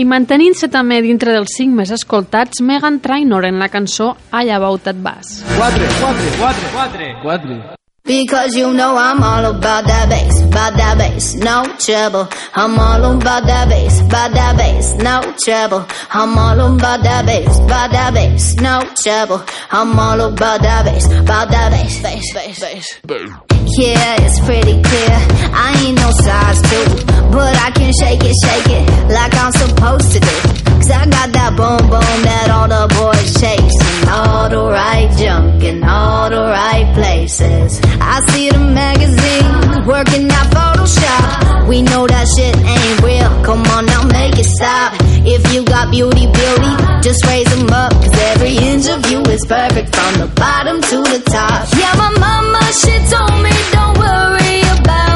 I 0.04 0.06
mantenint-se 0.12 0.68
també 0.68 0.98
dintre 1.00 1.32
dels 1.32 1.54
5 1.56 1.78
més 1.78 1.92
escoltats, 1.96 2.60
Megan 2.60 2.98
Trainor 3.00 3.46
en 3.48 3.56
la 3.62 3.70
cançó 3.72 4.10
I 4.36 4.50
About 4.52 4.84
That 4.84 5.00
Bass. 5.00 5.38
4, 5.56 5.86
4, 6.02 6.26
4, 6.42 6.72
4, 6.74 7.08
4. 7.24 7.78
Because 8.04 8.54
you 8.54 8.74
know 8.74 8.98
I'm 8.98 9.24
all 9.24 9.46
about 9.46 9.88
that 9.88 10.10
bass, 10.10 10.42
about 10.42 10.76
that 10.76 10.98
bass, 10.98 11.36
no 11.36 11.64
trouble. 11.80 12.28
I'm 12.54 12.78
all 12.78 13.16
about 13.16 13.46
that 13.48 13.70
bass, 13.70 14.02
about 14.02 14.34
that 14.34 14.58
bass, 14.58 14.92
no 15.00 15.22
trouble. 15.40 15.88
I'm 16.12 16.38
all 16.38 16.60
about 16.76 17.02
that 17.04 17.26
bass, 17.26 17.58
about 17.60 17.92
that 17.96 18.14
bass, 18.14 18.56
no 18.56 18.82
trouble. 19.02 19.42
I'm 19.72 19.98
all 19.98 20.20
about 20.20 20.62
that 20.64 20.84
bass, 20.84 21.06
about 21.06 21.48
that 21.50 21.72
bass, 21.72 22.02
bass, 22.02 22.34
bass, 22.34 23.00
bass. 23.08 23.53
Yeah, 23.66 24.16
it's 24.20 24.40
pretty 24.42 24.82
clear. 24.82 25.16
I 25.56 25.72
ain't 25.86 25.96
no 25.96 26.12
size 26.12 26.62
two, 26.62 27.06
but 27.32 27.56
I 27.64 27.72
can 27.72 27.94
shake 27.94 28.20
it, 28.24 28.36
shake 28.44 28.70
it 28.70 28.86
like 29.10 29.34
I'm 29.36 29.52
supposed 29.54 30.12
to 30.12 30.20
do. 30.20 30.36
Cause 30.84 30.92
I 30.92 31.06
got 31.08 31.32
that 31.32 31.56
boom 31.56 31.80
boom 31.90 32.18
that 32.28 32.52
all 32.52 32.68
the 32.68 32.92
boys 33.00 33.40
chase. 33.40 33.78
And 34.04 34.10
all 34.10 34.50
the 34.50 34.64
right 34.68 35.10
junk 35.18 35.64
in 35.64 35.82
all 35.84 36.30
the 36.30 36.44
right 36.44 36.94
places. 36.94 37.80
I 38.02 38.20
see 38.32 38.50
the 38.50 38.60
magazine 38.60 39.86
working 39.86 40.30
out 40.30 40.48
Photoshop. 40.52 41.68
We 41.68 41.82
know 41.84 42.06
that 42.06 42.28
shit 42.36 42.56
ain't 42.58 43.02
real. 43.02 43.32
Come 43.46 43.64
on 43.72 43.86
make 44.24 44.40
it 44.40 44.50
stop. 44.58 44.94
If 45.26 45.42
you 45.54 45.64
got 45.64 45.92
beauty, 45.92 46.26
beauty, 46.40 46.72
just 47.02 47.26
raise 47.26 47.50
them 47.56 47.70
up. 47.72 47.92
Cause 47.92 48.18
every 48.32 48.56
inch 48.72 48.88
of 48.88 49.00
you 49.12 49.20
is 49.36 49.44
perfect 49.46 49.96
from 49.96 50.14
the 50.22 50.28
bottom 50.36 50.82
to 50.82 50.98
the 51.14 51.22
top. 51.36 51.68
Yeah, 51.80 51.94
my 52.04 52.12
mama, 52.26 52.62
she 52.82 52.94
told 53.12 53.36
me 53.46 53.54
don't 53.76 53.96
worry 54.06 54.60
about 54.78 55.13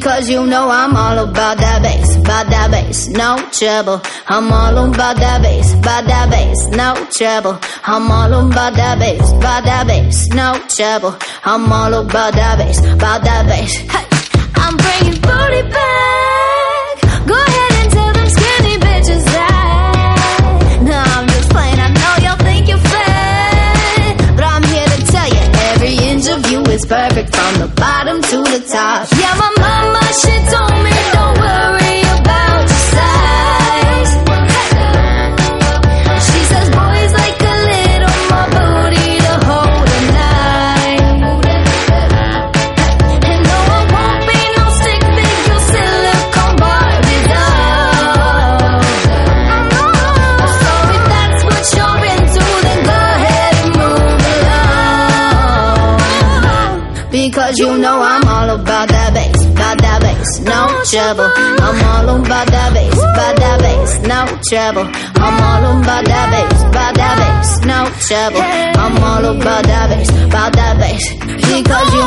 cause 0.00 0.30
you 0.30 0.46
know 0.46 0.70
I'm 0.70 0.96
all 0.96 1.18
about 1.18 1.58
that 1.58 1.82
bass, 1.82 2.16
about 2.16 2.46
that 2.50 2.70
bass, 2.70 3.08
no 3.08 3.36
trouble. 3.50 4.00
I'm 4.28 4.52
all 4.52 4.88
about 4.88 5.16
that 5.16 5.42
bass, 5.42 5.74
about 5.74 6.06
that 6.06 6.30
bass, 6.30 6.66
no 6.68 6.94
trouble. 7.10 7.58
I'm 7.84 8.10
all 8.10 8.32
about 8.32 8.74
that 8.74 8.98
bass, 8.98 9.32
about 9.32 9.64
that 9.64 9.86
bass, 9.86 10.28
no 10.28 10.54
trouble. 10.68 11.16
I'm 11.44 11.70
all 11.72 11.94
about 11.94 12.34
that 12.34 12.58
bass, 12.58 12.78
about 12.78 13.24
that 13.24 13.46
bass. 13.46 13.74
Hey, 13.76 14.06
I'm 14.54 14.76
bringing 14.76 15.20
booty 15.20 15.62
back. 15.68 17.26
Go 17.26 17.34
ahead 17.34 17.72
and 17.82 17.90
tell 17.92 18.12
them 18.12 18.28
skinny 18.28 18.76
bitches 18.78 19.24
that. 19.34 20.78
No, 20.82 20.96
I'm 20.96 21.26
just 21.28 21.50
playing. 21.50 21.80
I 21.80 21.88
know 21.92 22.14
y'all 22.24 22.38
think 22.38 22.68
you're 22.68 22.78
fat, 22.78 24.14
but 24.36 24.44
I'm 24.44 24.62
here 24.62 24.86
to 24.86 25.00
tell 25.10 25.28
you 25.28 25.42
every 25.74 25.94
inch 26.08 26.28
of 26.28 26.48
you 26.50 26.62
is 26.72 26.86
perfect 26.86 27.34
from 27.34 27.52
the 27.60 27.68
bottom 27.74 28.22
to 28.22 28.38
the 28.46 28.64
top. 28.70 29.08
Yeah, 29.18 29.34
my 29.36 29.51
Cause 57.52 57.58
you 57.58 57.76
know 57.76 58.00
I'm 58.00 58.24
all 58.24 58.48
about 58.56 58.88
that 58.88 59.12
bass, 59.12 59.44
about 59.44 59.76
that 59.84 60.00
bass, 60.00 60.40
no 60.40 60.72
trouble. 60.88 61.28
I'm 61.60 61.84
all 61.84 62.16
about 62.16 62.48
that 62.48 62.72
bass, 62.72 62.96
about 62.96 63.36
that 63.36 63.60
bass, 63.60 63.92
no 64.08 64.24
trouble. 64.48 64.88
I'm 65.20 65.36
all 65.36 65.64
about 65.76 66.04
that 66.08 66.26
bass, 66.32 66.62
about 66.64 66.94
that 66.96 67.14
bass, 67.20 67.60
no 67.68 67.92
trouble. 68.08 68.40
I'm 68.40 68.96
all 69.04 69.36
about 69.36 69.64
that 69.68 69.84
bass, 69.92 70.08
about 70.24 70.52
that 70.56 70.80
bass. 70.80 71.04
Because 71.12 71.88
you 71.92 72.04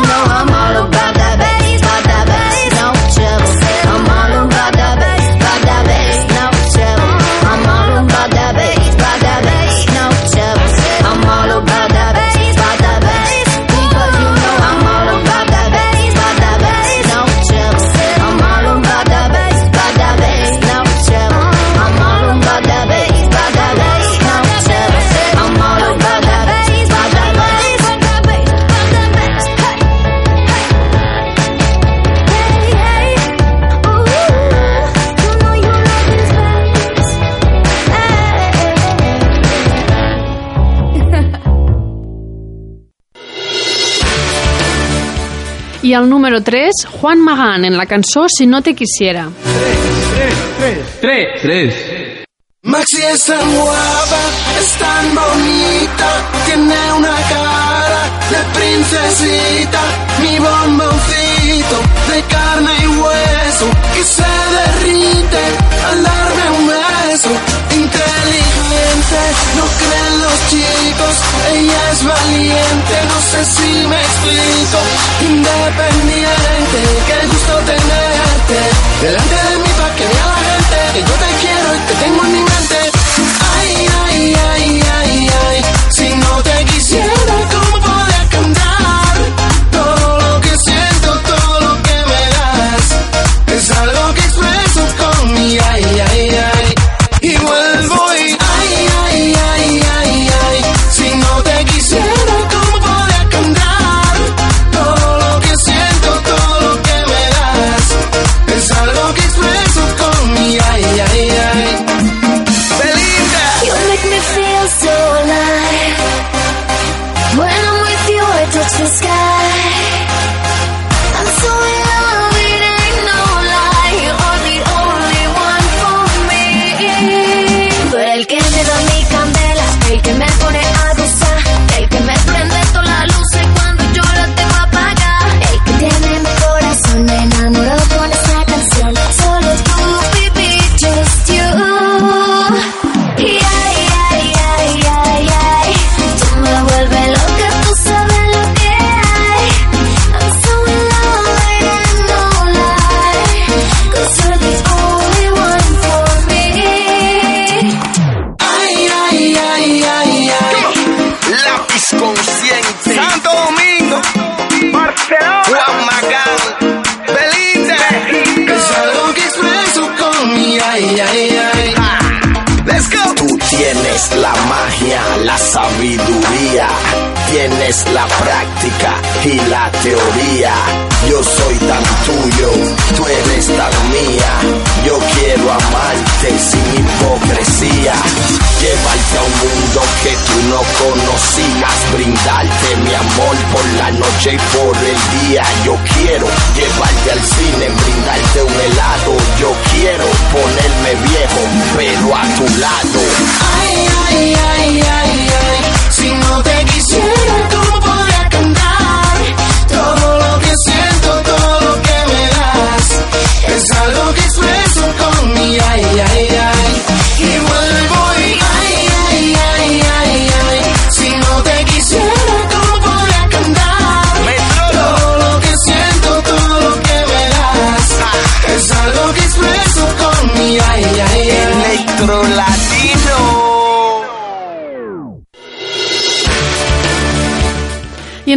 Y 45.85 45.93
al 45.93 46.09
número 46.09 46.41
3, 46.41 46.73
Juan 46.99 47.21
Magán 47.21 47.63
en 47.63 47.77
la 47.77 47.85
cançó 47.85 48.25
Si 48.27 48.47
no 48.47 48.63
te 48.63 48.73
quisiera. 48.73 49.29
3, 49.43 50.33
3, 50.57 50.77
3. 50.99 51.27
3. 51.41 51.41
3. 51.43 52.25
Maxi 52.63 53.03
es 53.03 53.23
tan 53.25 53.53
guapa, 53.53 54.21
es 54.59 54.71
tan 54.79 55.13
bonita, 55.13 56.07
tiene 56.47 56.93
una 56.97 57.15
cara 57.29 58.01
de 58.31 58.59
princesita, 58.59 59.81
mi 60.23 60.39
bomboncito 60.39 61.77
de 62.11 62.21
carne 62.33 62.71
y 62.81 62.87
hueso 62.87 63.67
que 63.93 64.03
se 64.03 64.31
derrite 64.57 65.43
al 65.87 66.03
darme 66.03 66.57
un 66.57 66.67
beso 66.67 66.84
inteligente, 67.23 69.21
no 69.55 69.63
creen 69.79 70.15
los 70.19 70.37
chicos, 70.49 71.15
ella 71.49 71.91
es 71.93 72.03
valiente, 72.03 72.95
no 73.07 73.19
sé 73.31 73.45
si 73.55 73.87
me 73.87 74.01
explico, 74.01 74.79
independiente, 75.21 76.79
qué 77.07 77.27
gusto 77.27 77.53
tenerte, 77.71 78.59
delante 79.01 79.35
de 79.35 79.57
mí 79.59 79.69
pa' 79.79 79.95
que 79.95 80.07
vea 80.07 80.25
la 80.25 80.35
gente, 80.35 80.77
que 80.93 80.99
yo 80.99 81.15
te 81.23 81.29
quiero 81.39 81.75
y 81.75 81.79
te 81.87 81.93
tengo 82.03 82.25
en 82.25 82.44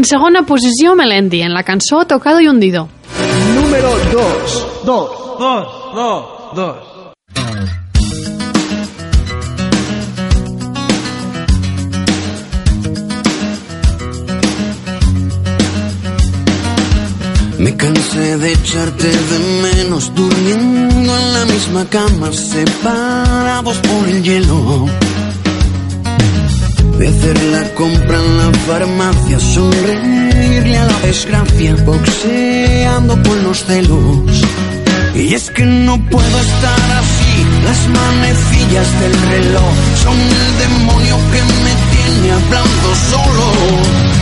segona 0.09 0.43
posició 0.47 0.95
Melendi, 0.97 1.43
en 1.43 1.53
la 1.53 1.63
cançó 1.63 2.05
Tocado 2.07 2.41
y 2.41 2.49
Hundido. 2.49 2.89
Número 3.55 3.91
2. 4.13 4.85
2. 4.85 5.11
2, 5.39 5.67
2, 5.95 6.25
2. 6.55 6.77
Me 17.59 17.77
cansé 17.77 18.39
de 18.39 18.53
echarte 18.53 19.09
de 19.09 19.39
menos 19.63 20.15
durmiendo 20.15 21.19
en 21.19 21.33
la 21.35 21.45
misma 21.45 21.85
cama, 21.91 22.33
separados 22.33 23.77
por 23.79 24.09
el 24.09 24.23
hielo. 24.23 24.87
De 26.99 27.07
hacer 27.07 27.43
la 27.53 27.63
compra 27.75 28.19
en 28.19 28.39
la 28.39 28.59
farmacia, 28.67 29.39
sonreírle 29.39 30.77
a 30.79 30.85
la 30.85 30.99
desgracia, 31.01 31.77
boxeando 31.85 33.15
con 33.23 33.45
los 33.45 33.65
celos. 33.65 34.43
Y 35.15 35.35
es 35.35 35.51
que 35.51 35.65
no 35.65 35.97
puedo 36.11 36.39
estar 36.41 36.91
así, 37.03 37.47
las 37.65 37.89
manecillas 37.89 39.01
del 39.01 39.15
reloj 39.31 39.75
son 40.03 40.19
el 40.19 40.59
demonio 40.59 41.17
que 41.33 41.43
me 41.65 41.75
tiene 41.93 42.33
hablando 42.33 42.89
solo. 43.11 44.18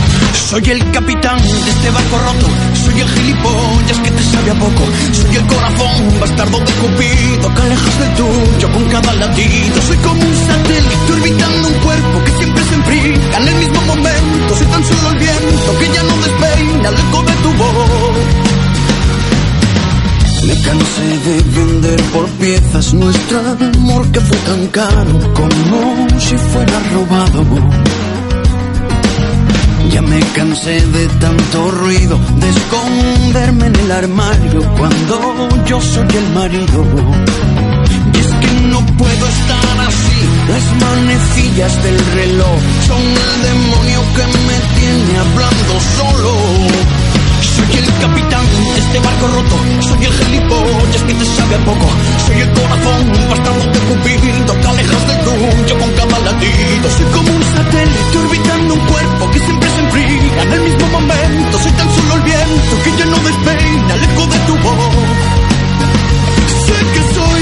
Soy 0.49 0.63
el 0.63 0.91
capitán 0.91 1.37
de 1.37 1.69
este 1.69 1.89
barco 1.91 2.17
roto, 2.19 2.47
soy 2.73 3.01
el 3.01 3.09
gilipollas 3.09 3.99
que 4.01 4.11
te 4.11 4.23
sabe 4.23 4.51
a 4.51 4.53
poco, 4.53 4.83
soy 5.11 5.35
el 5.35 5.45
corazón 5.45 6.19
bastardo 6.21 6.59
de 6.59 6.71
Cupido 6.71 7.53
que 7.53 7.61
alejas 7.63 7.99
del 7.99 8.13
tuyo 8.13 8.71
con 8.71 8.85
cada 8.85 9.13
latido. 9.15 9.81
Soy 9.81 9.97
como 9.97 10.21
un 10.21 10.35
satélite 10.47 11.11
orbitando 11.11 11.67
un 11.67 11.73
cuerpo 11.73 12.23
que 12.23 12.31
siempre 12.31 12.63
se 12.63 12.75
enfría 12.75 13.37
en 13.39 13.47
el 13.49 13.55
mismo 13.55 13.81
momento. 13.87 14.55
Soy 14.55 14.67
tan 14.67 14.83
solo 14.85 15.09
el 15.09 15.17
viento 15.17 15.79
que 15.79 15.87
ya 15.93 16.03
no 16.03 16.15
despeina 16.15 16.89
el 16.89 16.95
eco 16.95 17.25
tu 17.43 17.53
voz. 17.53 18.47
Me 20.47 20.61
cansé 20.61 21.29
de 21.29 21.41
vender 21.59 22.01
por 22.13 22.25
piezas 22.39 22.93
nuestro 22.93 23.39
amor 23.39 24.11
que 24.13 24.21
fue 24.21 24.37
tan 24.37 24.67
caro 24.67 25.33
como 25.33 26.07
si 26.21 26.37
fuera 26.37 26.79
robado. 26.93 28.06
Ya 29.91 30.01
me 30.01 30.19
cansé 30.35 30.85
de 30.85 31.07
tanto 31.19 31.71
ruido, 31.71 32.19
de 32.39 32.49
esconderme 32.49 33.67
en 33.67 33.75
el 33.75 33.91
armario 33.91 34.61
cuando 34.77 35.65
yo 35.65 35.81
soy 35.81 36.07
el 36.15 36.29
marido. 36.33 36.83
Y 38.13 38.17
es 38.17 38.27
que 38.41 38.51
no 38.67 38.85
puedo 38.97 39.27
estar 39.27 39.79
así, 39.87 40.19
las 40.49 40.65
manecillas 40.81 41.83
del 41.83 41.99
reloj 42.13 42.59
son 42.87 43.01
el 43.01 43.33
demonio 43.49 44.01
que 44.15 44.25
me 44.47 44.57
tiene 44.79 45.19
hablando 45.19 45.73
solo. 45.97 47.16
Soy 47.41 47.77
el 47.77 47.85
capitán 48.01 48.45
de 48.73 48.79
este 48.79 48.99
barco 48.99 49.27
roto, 49.27 49.55
soy 49.81 50.05
el 50.05 50.13
gilipollas 50.13 51.03
que 51.03 51.13
te 51.13 51.25
sabe 51.25 51.55
a 51.55 51.65
poco, 51.65 51.87
soy 52.25 52.41
el 52.41 52.51
corazón 52.53 53.11
bastardo 53.29 53.65
de 53.71 53.79
Cupido 53.87 54.61
que 54.61 54.67
alejas 54.67 55.07
del 55.07 55.19
tuyo 55.25 55.79
con 55.79 55.91
cada 55.93 56.19
latido. 56.19 56.89
Soy 56.97 57.05
como 57.13 57.31
un 57.35 57.43
satélite 57.43 58.17
orbitando 58.17 58.73
un 58.73 58.79
cuerpo 58.79 59.31
que 59.31 59.39
siempre 59.39 59.69
se 59.69 59.79
enfría 59.79 60.43
en 60.43 60.53
el 60.53 60.61
mismo 60.61 60.87
momento. 60.87 61.59
Soy 61.59 61.71
tan 61.73 61.89
solo 61.95 62.13
el 62.15 62.21
viento 62.21 62.73
que 62.83 62.91
ya 62.97 63.05
no 63.05 63.17
despeina 63.17 63.93
el 63.95 64.03
eco 64.03 64.25
de 64.27 64.39
tu 64.47 64.55
voz. 64.57 65.37
Sé 66.65 66.77
que 66.93 67.01
soy 67.15 67.36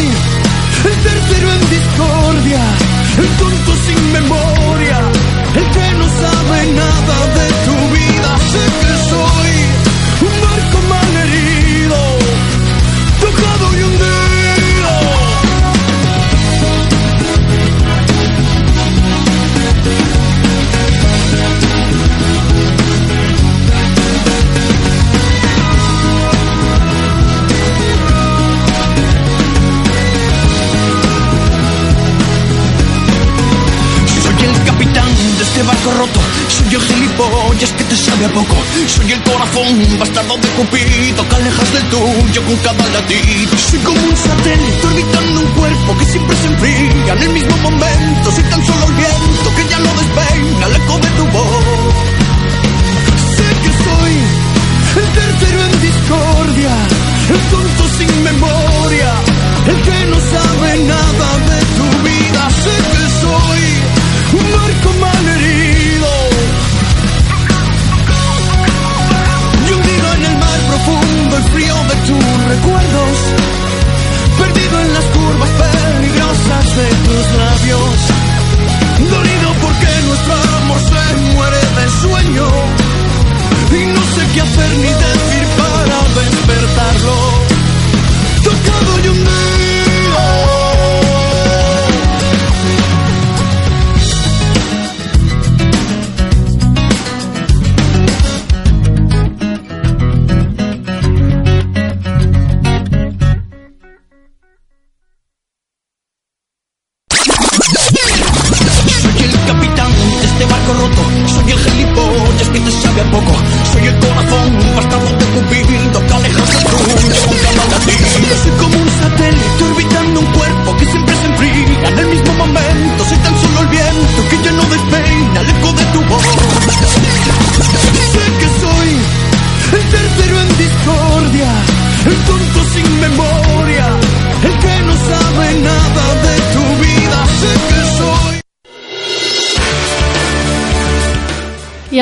poco. 38.30 38.56
Soy 38.88 39.12
el 39.12 39.24
corazón 39.24 40.00
bastardo 40.00 40.38
de 40.38 40.48
Cupido 40.50 41.30
que 41.30 41.36
alejas 41.36 41.74
del 41.74 41.84
tuyo 41.90 42.46
con 42.46 42.56
cada 42.58 42.90
latido. 42.90 43.58
Soy 43.58 43.80
como 43.80 44.02
un 44.02 44.18
satélite 44.18 44.88
orbitando 44.88 45.40
un 45.42 45.52
cuerpo 45.54 45.98
que 45.98 46.06
siempre 46.06 46.36
se 46.38 46.48
enfría 46.48 47.14
en 47.14 47.22
el 47.24 47.30
mismo 47.30 47.58
momento. 47.58 48.32
Soy 48.32 48.44
tan 48.44 48.66
solo 48.66 48.86
el 48.88 48.94
viento 48.94 49.56
que 49.56 49.64
ya 49.70 49.80
no 49.80 49.92
despeina 50.02 50.66
el 50.68 50.76
eco 50.76 51.00
de 51.00 51.10
tu 51.18 51.26
voz. 51.36 51.96
Sé 53.36 53.48
que 53.64 53.72
soy 53.84 54.14
el 55.02 55.08
tercero 55.20 55.64
en 55.66 55.82
discordia, 55.82 56.74
el 57.30 57.42
tonto 57.52 57.84
sin 57.98 58.24
memoria, 58.24 59.14
el 59.68 59.82
que 59.82 60.06
no 60.06 60.20
sabe 60.20 60.78
nada 60.84 61.38
de 61.50 61.65
recuerdos, 72.48 73.18
perdido 74.38 74.80
en 74.82 74.94
las 74.94 75.06
curvas 75.06 75.50
peligrosas 75.50 76.66
de 76.78 76.88
tus 77.06 77.26
labios, 77.42 77.98
dolido 79.10 79.50
porque 79.62 79.90
nuestro 80.08 80.34
amor 80.58 80.80
se 80.80 81.34
muere 81.34 81.62
de 81.78 81.86
sueño 82.02 82.48
y 83.72 83.86
no 83.88 84.02
sé 84.16 84.22
qué 84.34 84.42
hacer 84.42 84.72
ni 84.78 84.92
decir 85.06 85.44
para 85.58 85.98
despertarlo. 86.22 87.16
Tocado 88.44 89.00
y 89.04 89.08
hundido. 89.10 89.45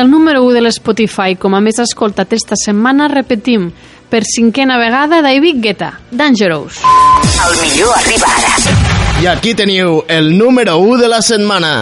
El 0.03 0.11
número 0.11 0.43
1 0.43 0.51
de 0.51 0.61
l'Spotify, 0.65 1.37
com 1.39 1.53
a 1.55 1.61
més 1.63 1.77
escoltat 1.79 2.33
esta 2.35 2.57
setmana, 2.59 3.05
repetim, 3.07 3.69
per 4.11 4.25
cinquena 4.27 4.75
vegada, 4.75 5.21
David 5.23 5.61
Guetta, 5.63 5.93
Dangerous. 6.11 6.81
El 7.47 7.55
millor 7.61 7.95
arriba 8.01 8.27
ara. 8.35 8.75
I 9.23 9.31
aquí 9.31 9.55
teniu 9.55 10.01
el 10.11 10.33
número 10.37 10.75
1 10.83 11.05
de 11.05 11.07
la 11.07 11.21
setmana. 11.23 11.75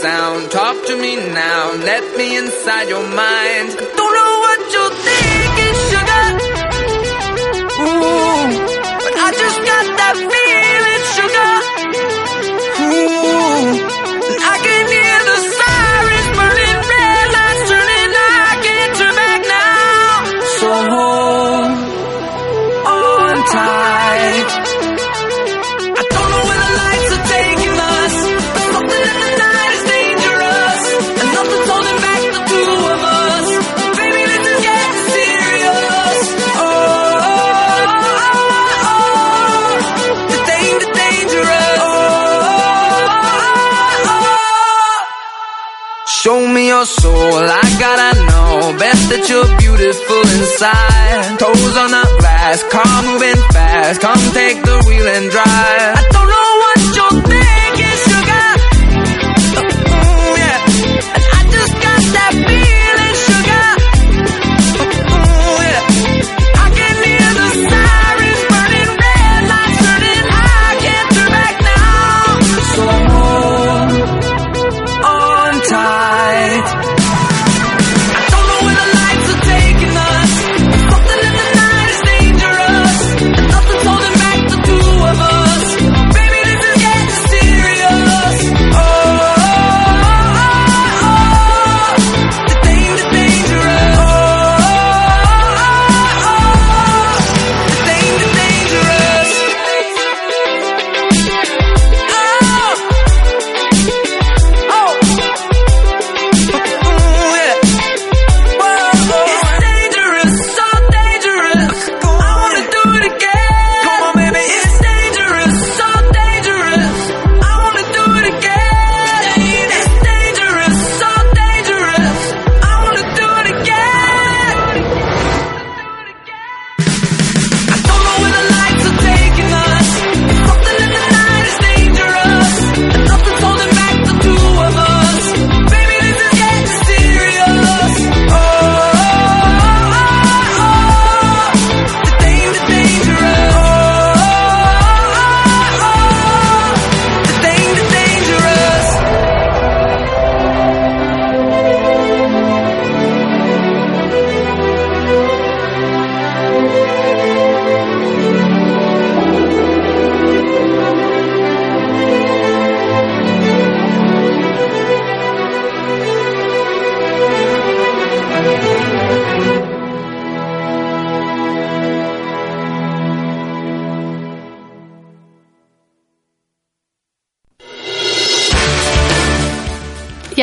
Sound, 0.00 0.50
talk 0.50 0.86
to 0.86 0.96
me 0.96 1.16
now. 1.16 1.72
Let 1.74 2.16
me 2.16 2.38
inside 2.38 2.88
your 2.88 3.06
mind. 3.06 3.89
You're 49.30 49.58
beautiful 49.58 50.22
inside. 50.36 51.38
Toes 51.38 51.76
on 51.76 51.90
the 51.90 52.16
glass, 52.18 52.62
car 52.64 53.02
moving 53.04 53.40
fast. 53.52 54.00
Come 54.00 54.18
take 54.34 54.60
the 54.62 54.82
wheel 54.86 55.06
and 55.06 55.30
drive. 55.30 56.09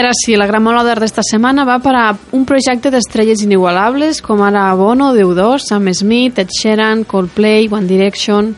Ara 0.08 0.16
sí, 0.16 0.38
la 0.39 0.45
gramola 0.47 0.86
d'esta 0.88 1.20
setmana 1.20 1.66
va 1.68 1.82
per 1.84 1.91
a 1.99 2.05
un 2.32 2.45
projecte 2.47 2.88
d'estrelles 2.93 3.41
inigualables 3.43 4.22
com 4.24 4.39
ara 4.45 4.70
Bono, 4.80 5.10
Deu2, 5.12 5.66
Sam 5.66 5.89
Smith, 5.91 6.39
Ed 6.39 6.53
Sheeran, 6.53 7.03
Coldplay, 7.03 7.68
One 7.72 7.88
Direction... 7.88 8.55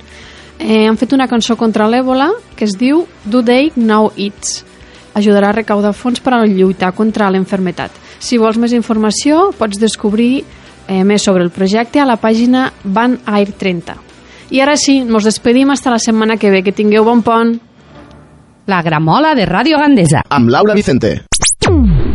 Eh, 0.60 0.89
han 0.89 0.97
fet 1.00 1.14
una 1.16 1.30
cançó 1.32 1.56
contra 1.56 1.86
l'èbola 1.88 2.34
que 2.60 2.66
es 2.68 2.74
diu 2.76 3.06
Do 3.24 3.39
They 3.47 3.70
Know 3.78 4.10
It's. 4.20 4.66
Ajudarà 5.16 5.54
a 5.54 5.56
recaudar 5.56 5.93
fons 5.95 6.20
per 6.20 6.34
a 6.36 6.41
lluitar 6.43 6.91
contra 6.97 7.30
l'enfermetat. 7.32 7.95
Si 8.20 8.36
vols 8.38 8.60
més 8.60 8.76
informació, 8.76 9.54
pots 9.56 9.80
descobrir 9.80 10.43
eh, 10.43 11.06
més 11.08 11.24
sobre 11.24 11.47
el 11.47 11.54
projecte 11.56 12.04
a 12.04 12.06
la 12.06 12.20
pàgina 12.20 12.74
Van 12.84 13.16
Air 13.24 13.56
30. 13.56 13.95
I 14.52 14.60
ara 14.60 14.76
sí, 14.76 15.00
ens 15.00 15.32
despedim 15.32 15.72
fins 15.72 15.88
la 15.88 16.04
setmana 16.04 16.36
que 16.36 16.52
ve. 16.52 16.60
Que 16.62 16.76
tingueu 16.76 17.08
bon 17.08 17.24
pont. 17.24 17.56
La 18.68 18.84
gramola 18.84 19.32
de 19.34 19.47
Ràdio 19.47 19.80
Gandesa. 19.80 20.28
Amb 20.28 20.52
Laura 20.52 20.76
Vicente. 20.76 21.29
Mm-hmm. 21.70 22.09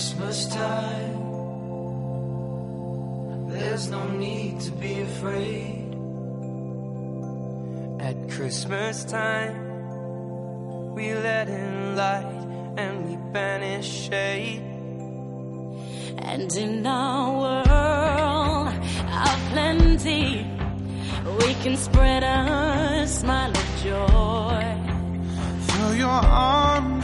Christmas 0.00 0.46
time. 0.46 1.20
There's 3.50 3.90
no 3.90 4.08
need 4.08 4.58
to 4.60 4.70
be 4.70 5.02
afraid. 5.02 5.94
At 8.00 8.30
Christmas 8.30 9.04
time, 9.04 10.94
we 10.94 11.12
let 11.12 11.50
in 11.50 11.96
light 11.96 12.46
and 12.78 13.10
we 13.10 13.16
banish 13.30 14.08
shade. 14.08 14.62
And 16.16 16.50
in 16.56 16.86
our 16.86 17.32
world 17.44 18.72
of 19.28 19.38
plenty, 19.52 20.46
we 21.40 21.54
can 21.62 21.76
spread 21.76 22.22
a 22.22 23.06
smile 23.06 23.50
of 23.50 23.68
joy. 23.84 24.64
Throw 25.68 25.92
your 25.92 26.08
arms 26.08 26.99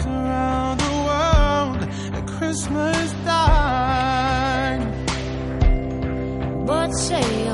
Christmas 2.46 3.12
time. 3.24 4.82
But 6.64 6.92
say 6.92 7.45